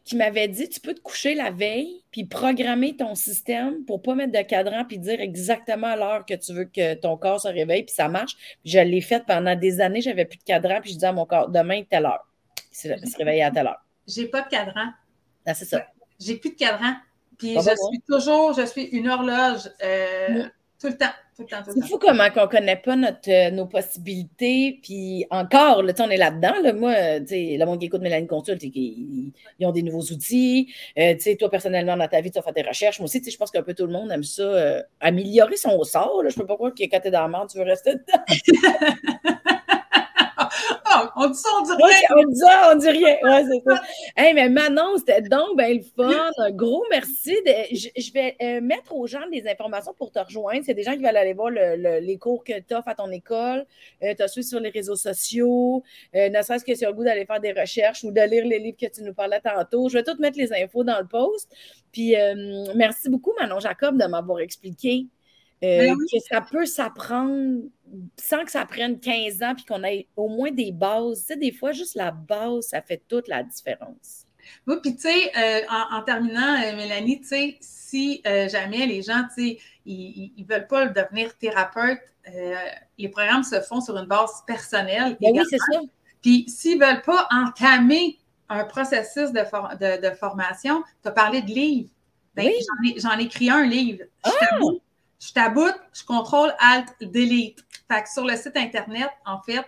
[0.03, 4.13] qui m'avait dit tu peux te coucher la veille puis programmer ton système pour pas
[4.13, 7.47] mettre de cadran puis dire exactement à l'heure que tu veux que ton corps se
[7.47, 8.35] réveille puis ça marche.
[8.65, 11.25] je l'ai fait pendant des années, j'avais plus de cadran puis je disais à mon
[11.25, 12.27] corps demain telle heure.
[12.83, 13.83] Il se réveillait à telle heure.
[14.07, 14.89] J'ai pas de cadran.
[15.45, 15.87] Ah, c'est ça.
[16.19, 16.93] J'ai plus de cadran.
[17.37, 20.43] Puis je suis toujours, je suis une horloge euh,
[20.79, 21.13] tout le temps.
[21.37, 24.79] C'est fou comment on ne connaît pas notre, euh, nos possibilités.
[24.81, 26.53] Puis encore, là, on est là-dedans.
[26.63, 30.73] Là, moi, le monde qui écoute Mélanie Consulte, ils, ils, ont des nouveaux outils.
[30.97, 32.99] Euh, toi, personnellement, dans ta vie, tu as fait des recherches.
[32.99, 34.43] Moi aussi, je pense qu'un peu tout le monde aime ça.
[34.43, 36.23] Euh, améliorer son sort.
[36.23, 36.29] Là.
[36.29, 37.95] Je ne peux pas croire que quand tu es dans la merde, tu veux rester
[37.95, 38.23] dedans.
[41.17, 42.07] on dit ça, on dit rien.
[42.17, 43.17] on dit ça, on dit rien.
[43.23, 43.81] Ouais, c'est ça.
[44.17, 46.31] Hey, mais Manon, c'était donc bien le fun.
[46.37, 47.35] Un gros merci.
[47.43, 50.61] Je, vais euh, mettre aux gens des informations pour te rejoindre.
[50.65, 53.65] C'est des gens qui veulent aller voir les cours que tu offres à ton école.
[54.03, 55.83] Euh, tu as suivi sur les réseaux sociaux.
[56.15, 58.59] Euh, ne serait-ce que sur le goût d'aller faire des recherches ou de lire les
[58.59, 59.89] livres que tu nous parlais tantôt.
[59.89, 61.51] Je vais tout mettre les infos dans le post.
[61.91, 62.15] Puis
[62.73, 65.07] merci beaucoup, Manon Jacob, de m'avoir expliqué
[65.61, 67.63] ben que ça peut s'apprendre
[68.19, 71.21] sans que ça prenne 15 ans puis qu'on ait au moins des bases.
[71.21, 74.25] Tu sais, des fois, juste la base, ça fait toute la différence.
[74.67, 79.01] Oui, puis tu sais, euh, en, terminant, euh, Mélanie, tu sais, si euh, jamais les
[79.01, 81.99] gens, tu sais, ils ne veulent pas devenir thérapeute,
[82.97, 85.15] les programmes se font sur une base personnelle.
[85.21, 85.79] Ben oui, c'est ça.
[86.21, 88.17] Puis s'ils ne veulent pas entamer
[88.49, 91.89] un processus de, de, formation, tu as parlé de livres.
[92.33, 92.51] Ben,
[92.97, 94.05] J'en ai, écrit un livre.
[94.25, 94.57] Je ah!
[95.19, 97.59] Je taboute, je contrôle Alt Delete.
[97.91, 99.65] Fait que sur le site Internet, en fait,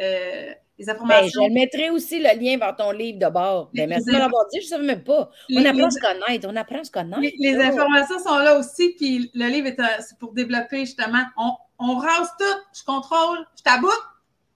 [0.00, 1.42] euh, les informations.
[1.42, 3.70] Ben, je mettrai aussi le lien vers ton livre de bord.
[3.72, 5.30] Ben, merci de l'avoir dit, je ne savais même pas.
[5.50, 7.34] On apprend à se connaître, on apprend à se connaître.
[7.38, 11.24] Les, informations sont là aussi, puis le livre est pour développer justement.
[11.36, 14.02] On, on rase tout, je contrôle, je taboute,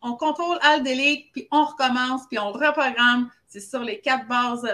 [0.02, 3.30] on contrôle Alt Delete, puis on recommence, puis on reprogramme.
[3.46, 4.68] C'est sur les quatre bases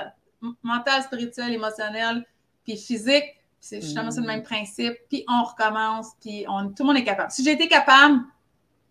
[0.62, 2.24] mentales, spirituelles, émotionnelles,
[2.64, 3.34] puis physiques.
[3.60, 4.44] C'est justement le même mm.
[4.44, 4.94] principe.
[5.08, 7.30] Puis on recommence, puis on, tout le monde est capable.
[7.30, 8.20] Si j'ai été capable,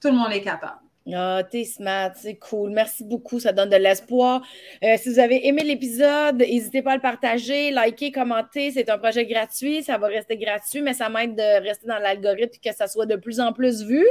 [0.02, 0.80] tout le monde est capable.
[1.14, 2.72] Ah, t'es smart, c'est cool.
[2.72, 4.42] Merci beaucoup, ça donne de l'espoir.
[4.84, 8.72] Euh, si vous avez aimé l'épisode, n'hésitez pas à le partager, liker, commenter.
[8.72, 12.56] C'est un projet gratuit, ça va rester gratuit, mais ça m'aide de rester dans l'algorithme
[12.56, 14.04] et que ça soit de plus en plus vu.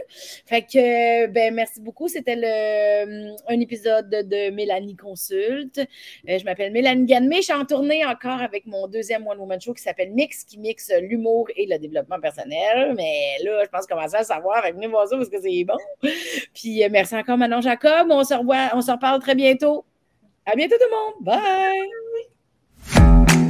[0.47, 2.07] Fait que, ben, merci beaucoup.
[2.07, 5.79] C'était le, un épisode de Mélanie Consulte.
[6.29, 7.39] Euh, je m'appelle Mélanie Ganmé.
[7.39, 10.59] Je suis en tournée encore avec mon deuxième One Woman Show qui s'appelle Mix, qui
[10.61, 12.95] mixe l'humour et le développement personnel.
[12.97, 14.63] Mais là, je pense commencer à savoir.
[14.73, 15.75] Venez voir parce que c'est bon.
[16.55, 18.09] Puis, euh, merci encore, Manon Jacob.
[18.11, 19.85] On se revoit, on se reparle très bientôt.
[20.47, 21.15] À bientôt, tout le monde.
[23.41, 23.44] Bye.